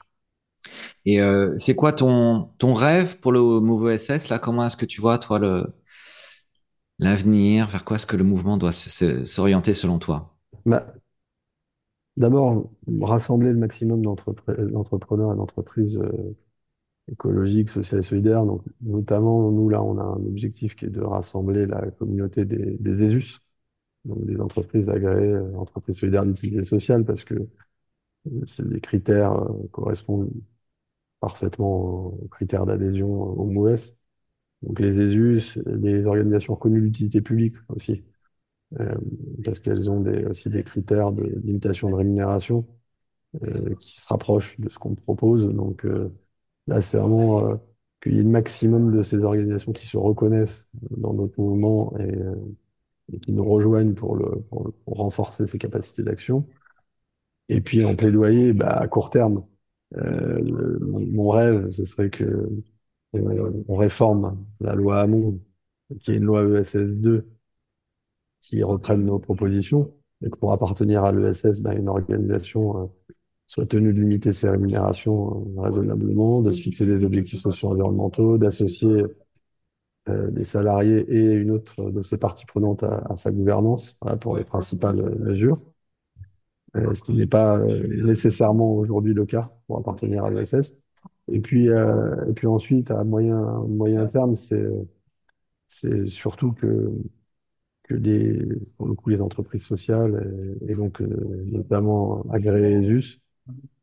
[1.05, 1.19] Et
[1.59, 4.39] c'est quoi ton, ton rêve pour le Movo SS là?
[4.39, 5.67] Comment est-ce que tu vois, toi, le,
[6.99, 10.35] l'avenir, vers quoi est-ce que le mouvement doit s'orienter selon toi?
[10.65, 11.02] Bah,
[12.17, 16.37] d'abord, rassembler le maximum d'entrepreneurs et d'entreprises euh,
[17.11, 18.45] écologiques, sociales et solidaires.
[18.47, 22.77] Donc, notamment, nous, là, on a un objectif qui est de rassembler la communauté des,
[22.79, 23.41] des ESUS,
[24.05, 27.35] donc des entreprises agréées, euh, entreprises solidaires d'utilité sociale, parce que
[28.47, 30.31] c'est des critères euh, correspondent
[31.21, 33.97] parfaitement aux critères d'adhésion au MOES.
[34.63, 38.12] Donc les ESUS, les organisations reconnues d'utilité publique aussi, euh,
[39.45, 42.67] parce qu'elles ont des, aussi des critères de limitation de rémunération
[43.45, 45.47] euh, qui se rapprochent de ce qu'on propose.
[45.55, 46.11] Donc euh,
[46.67, 47.57] là, c'est vraiment euh,
[48.03, 52.03] qu'il y ait le maximum de ces organisations qui se reconnaissent dans notre mouvement et,
[52.17, 52.35] euh,
[53.13, 56.47] et qui nous rejoignent pour, le, pour, pour renforcer ces capacités d'action.
[57.49, 59.45] Et puis en plaidoyer, bah, à court terme,
[59.97, 62.25] euh, le- mon, rêve, ce serait que
[63.17, 65.41] euh, on réforme la loi Hamon,
[66.01, 67.29] qui est une loi ESS 2,
[68.43, 72.87] qui reprenne nos propositions, et que pour appartenir à l'ESS, bah, une organisation euh,
[73.47, 78.39] soit tenue de limiter ses rémunérations euh, raisonnablement, de se fixer des objectifs sociaux environnementaux,
[78.39, 79.07] d'associer
[80.09, 84.45] euh, des salariés et une autre de ses parties prenantes à, sa gouvernance, pour les
[84.45, 85.59] principales mesures
[86.95, 90.75] ce qui n'est pas nécessairement aujourd'hui le cas pour appartenir à l'ESS.
[91.31, 94.67] Et puis, et puis ensuite, à moyen, moyen terme, c'est,
[95.69, 96.91] c'est surtout que,
[97.85, 98.39] que les,
[98.77, 103.21] pour le coup, les entreprises sociales, et, et donc euh, notamment agréées ESUS,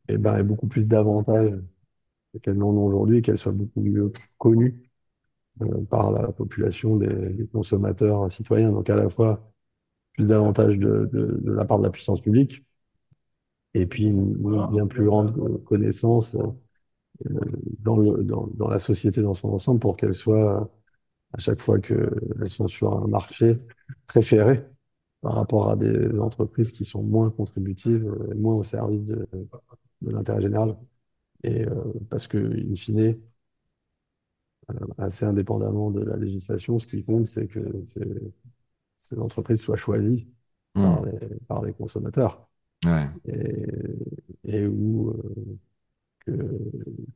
[0.08, 1.52] eh ben, aient beaucoup plus d'avantages
[2.42, 4.90] qu'elles n'en ont aujourd'hui et qu'elles soient beaucoup mieux connues
[5.62, 8.72] euh, par la population des, des consommateurs citoyens.
[8.72, 9.52] Donc à la fois
[10.14, 12.64] plus d'avantages de, de, de la part de la puissance publique,
[13.74, 17.40] et puis une, une bien plus grande connaissance euh,
[17.80, 20.70] dans le, dans, dans la société dans son ensemble pour qu'elle soit,
[21.32, 23.58] à chaque fois qu'elles sont sur un marché,
[24.06, 24.64] préférées
[25.20, 29.28] par rapport à des entreprises qui sont moins contributives, euh, moins au service de,
[30.02, 30.76] de l'intérêt général.
[31.42, 31.74] Et euh,
[32.10, 33.18] parce que, in fine,
[34.70, 40.28] euh, assez indépendamment de la législation, ce qui compte, c'est que ces, entreprises soient choisies
[40.74, 41.18] par les,
[41.48, 42.46] par les consommateurs
[42.86, 43.08] Ouais.
[43.26, 43.66] et,
[44.44, 45.58] et où euh,
[46.26, 46.32] que,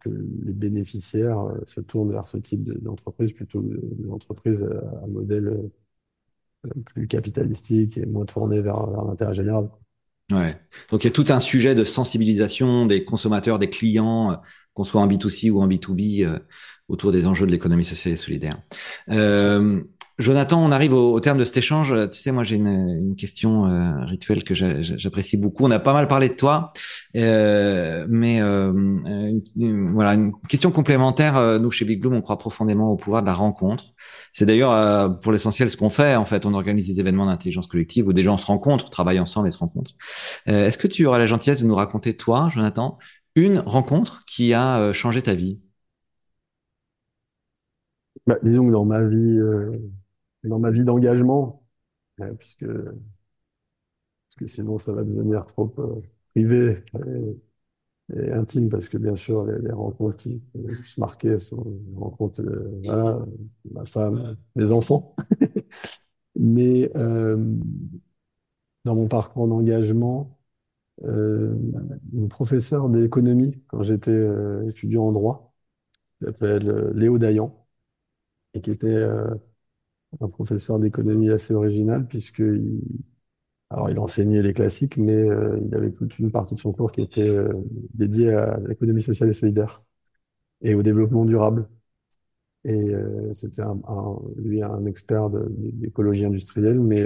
[0.01, 5.05] que les bénéficiaires euh, se tournent vers ce type de- d'entreprise plutôt que d'entreprise à,
[5.05, 5.69] à modèle euh,
[6.95, 9.69] plus capitalistique et moins tourné vers, vers l'intérêt général.
[10.33, 10.59] Ouais.
[10.91, 14.37] Donc il y a tout un sujet de sensibilisation des consommateurs, des clients, euh,
[14.73, 16.39] qu'on soit en B2C ou en B2B, euh,
[16.89, 18.61] autour des enjeux de l'économie sociale et solidaire.
[19.11, 19.83] Euh,
[20.19, 21.93] Jonathan, on arrive au, au terme de cet échange.
[22.11, 25.65] Tu sais, moi j'ai une, une question euh, rituelle que j'a- j'a- j'apprécie beaucoup.
[25.65, 26.73] On a pas mal parlé de toi,
[27.17, 28.73] euh, mais euh,
[29.93, 31.37] voilà une question complémentaire.
[31.37, 33.85] euh, Nous chez Big Bloom, on croit profondément au pouvoir de la rencontre.
[34.33, 36.15] C'est d'ailleurs euh, pour l'essentiel ce qu'on fait.
[36.17, 39.49] En fait, on organise des événements d'intelligence collective où des gens se rencontrent, travaillent ensemble
[39.49, 39.93] et se rencontrent.
[40.49, 42.99] Euh, Est-ce que tu aurais la gentillesse de nous raconter, toi, Jonathan,
[43.37, 45.59] une rencontre qui a euh, changé ta vie?
[48.27, 49.79] Bah, disons que dans ma vie, euh,
[50.49, 51.63] dans ma vie d'engagement,
[52.21, 52.95] euh, puisque, parce
[54.39, 56.01] que sinon ça va devenir trop euh,
[56.35, 56.83] privé
[58.15, 61.65] et, et intime, parce que bien sûr les, les rencontres qui le plus marqué sont
[61.89, 63.21] les rencontres, euh, voilà,
[63.73, 65.15] ma femme, mes enfants.
[66.37, 67.37] Mais euh,
[68.85, 70.39] dans mon parcours d'engagement,
[71.05, 71.57] euh,
[72.13, 74.27] mon professeur d'économie, quand j'étais
[74.69, 75.55] étudiant en droit,
[76.23, 77.67] s'appelle Léo Dayan,
[78.55, 79.07] et qui était
[80.21, 82.81] un professeur d'économie assez original, puisqu'il
[83.75, 86.93] alors, il enseignait les classiques, mais euh, il avait toute une partie de son cours
[86.93, 87.53] qui était euh,
[87.95, 89.81] dédiée à l'économie sociale et solidaire
[90.63, 91.69] et au développement durable.
[92.65, 93.63] Et euh, c'était
[94.37, 97.05] lui un expert d'écologie industrielle, mais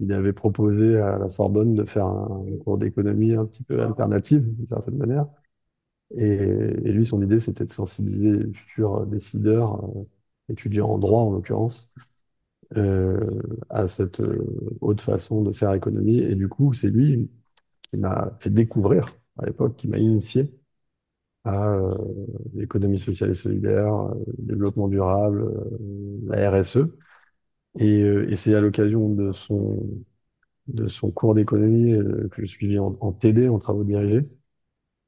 [0.00, 4.42] il avait proposé à la Sorbonne de faire un, cours d'économie un petit peu alternative,
[4.56, 5.26] d'une certaine manière.
[6.16, 6.36] Et,
[6.92, 9.82] lui, son idée, c'était de sensibiliser les futurs décideurs,
[10.48, 11.90] étudiants en droit en l'occurrence,
[13.70, 14.44] à cette euh,
[14.80, 16.18] autre façon de faire économie.
[16.18, 17.30] Et du coup, c'est lui
[17.90, 19.04] qui m'a fait découvrir
[19.38, 20.52] à l'époque, qui m'a initié
[21.44, 21.94] à euh,
[22.54, 26.96] l'économie sociale et solidaire, euh, le développement durable, euh, la RSE.
[27.78, 29.80] Et, euh, et c'est à l'occasion de son,
[30.68, 34.22] de son cours d'économie euh, que je suivis en, en TD, en travaux dirigés,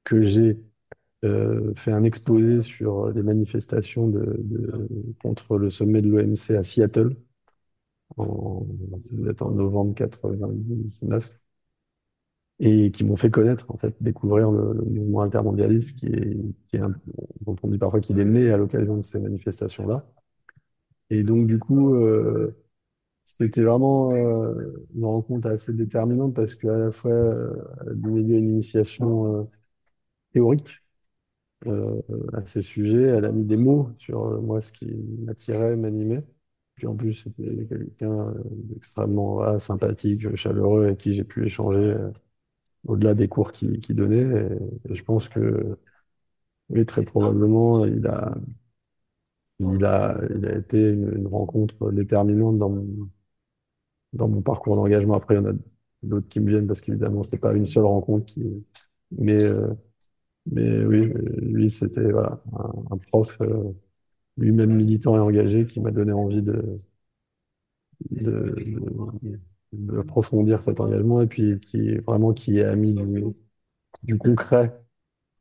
[0.05, 0.59] que j'ai
[1.25, 4.89] euh, fait un exposé sur les manifestations de, de-
[5.23, 7.17] contre le sommet de l'OMC à Seattle,
[8.17, 8.67] en,
[9.41, 11.39] en novembre 99
[12.61, 16.79] et qui m'ont fait connaître, en fait, découvrir le, mouvement altermondialiste qui est,
[17.43, 20.05] dont on dit parfois qu'il est né à l'occasion de ces manifestations-là.
[21.11, 22.57] Et donc, du coup, euh,
[23.25, 28.37] C'était vraiment euh, une rencontre assez déterminante parce qu'à la fois, euh, a donné lieu
[28.37, 29.45] à une initiation euh,
[30.33, 30.83] théorique
[32.33, 33.03] à ces sujets.
[33.03, 34.87] Elle a mis des mots sur moi, ce qui
[35.25, 36.23] m'attirait, m'animait.
[36.75, 41.79] Puis en plus, c'était quelqu'un euh, d'extrêmement voilà, sympathique, chaleureux, avec qui j'ai pu échanger
[41.79, 42.11] euh,
[42.87, 44.51] au-delà des cours qu'il donnait.
[44.89, 45.79] Et, je pense que,
[46.71, 48.35] oui, très probablement, il a,
[49.61, 53.09] il a, il a été une, rencontre déterminante dans mon,
[54.13, 55.15] dans mon parcours d'engagement.
[55.15, 55.53] Après, il y en a
[56.03, 58.35] d'autres qui me viennent parce qu'évidemment, c'est pas une seule rencontre
[59.13, 59.69] mais, euh,
[60.53, 61.13] mais oui,
[61.43, 62.43] lui, c'était voilà,
[62.91, 63.73] un, prof, euh,
[64.37, 66.75] lui-même militant et engagé, qui m'a donné envie de,
[68.11, 68.55] de,
[69.73, 73.25] de, approfondir cet engagement et puis qui vraiment qui a mis du,
[74.05, 74.75] du concret,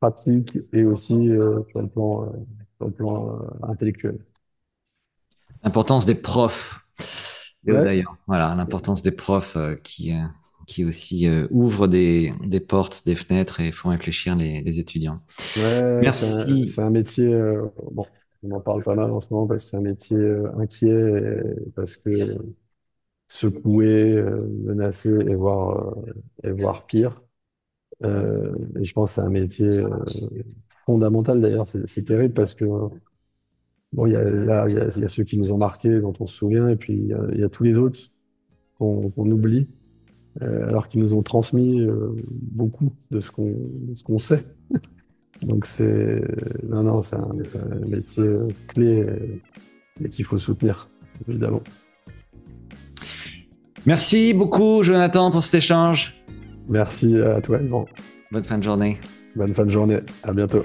[0.00, 2.30] pratique et aussi euh, sur le plan, euh,
[2.78, 4.18] sur le plan euh, intellectuel.
[5.64, 6.80] L'importance des profs.
[7.66, 10.22] Ouais, d'ailleurs, voilà, l'importance des profs euh, qui, euh,
[10.66, 15.20] qui aussi euh, ouvrent des, des portes, des fenêtres et font réfléchir les, les étudiants.
[15.56, 16.66] ouais, c'est un, Merci.
[16.66, 18.06] c'est un métier, euh, bon,
[18.42, 20.90] on en parle pas mal en ce moment parce que c'est un métier euh, inquiet
[20.90, 22.38] et parce que
[23.32, 26.12] secoué, euh, menacé et voire, euh,
[26.44, 27.22] et voire pire.
[28.04, 29.82] Euh, et je pense que c'est un métier
[30.84, 31.66] fondamental d'ailleurs.
[31.66, 32.64] C'est terrible parce que
[33.92, 36.94] bon, il y a, ceux qui nous ont marqués, dont on se souvient, et puis
[37.32, 37.98] il y a, tous les autres
[38.78, 39.68] qu'on oublie,
[40.40, 41.86] alors qu'ils nous ont transmis
[42.30, 44.44] beaucoup de ce qu'on de ce qu'on sait.
[45.42, 46.22] Donc c'est
[46.68, 47.28] non, non, c'est un,
[47.86, 49.06] métier euh, clé
[50.00, 50.88] et, et qu'il faut soutenir,
[51.28, 51.62] évidemment.
[53.84, 56.14] Merci beaucoup, Jonathan, pour cet échange.
[56.68, 57.86] Merci à toi, Yvan.
[58.30, 58.96] Bonne fin de journée.
[59.34, 59.98] Bonne fin de journée.
[60.22, 60.64] À bientôt.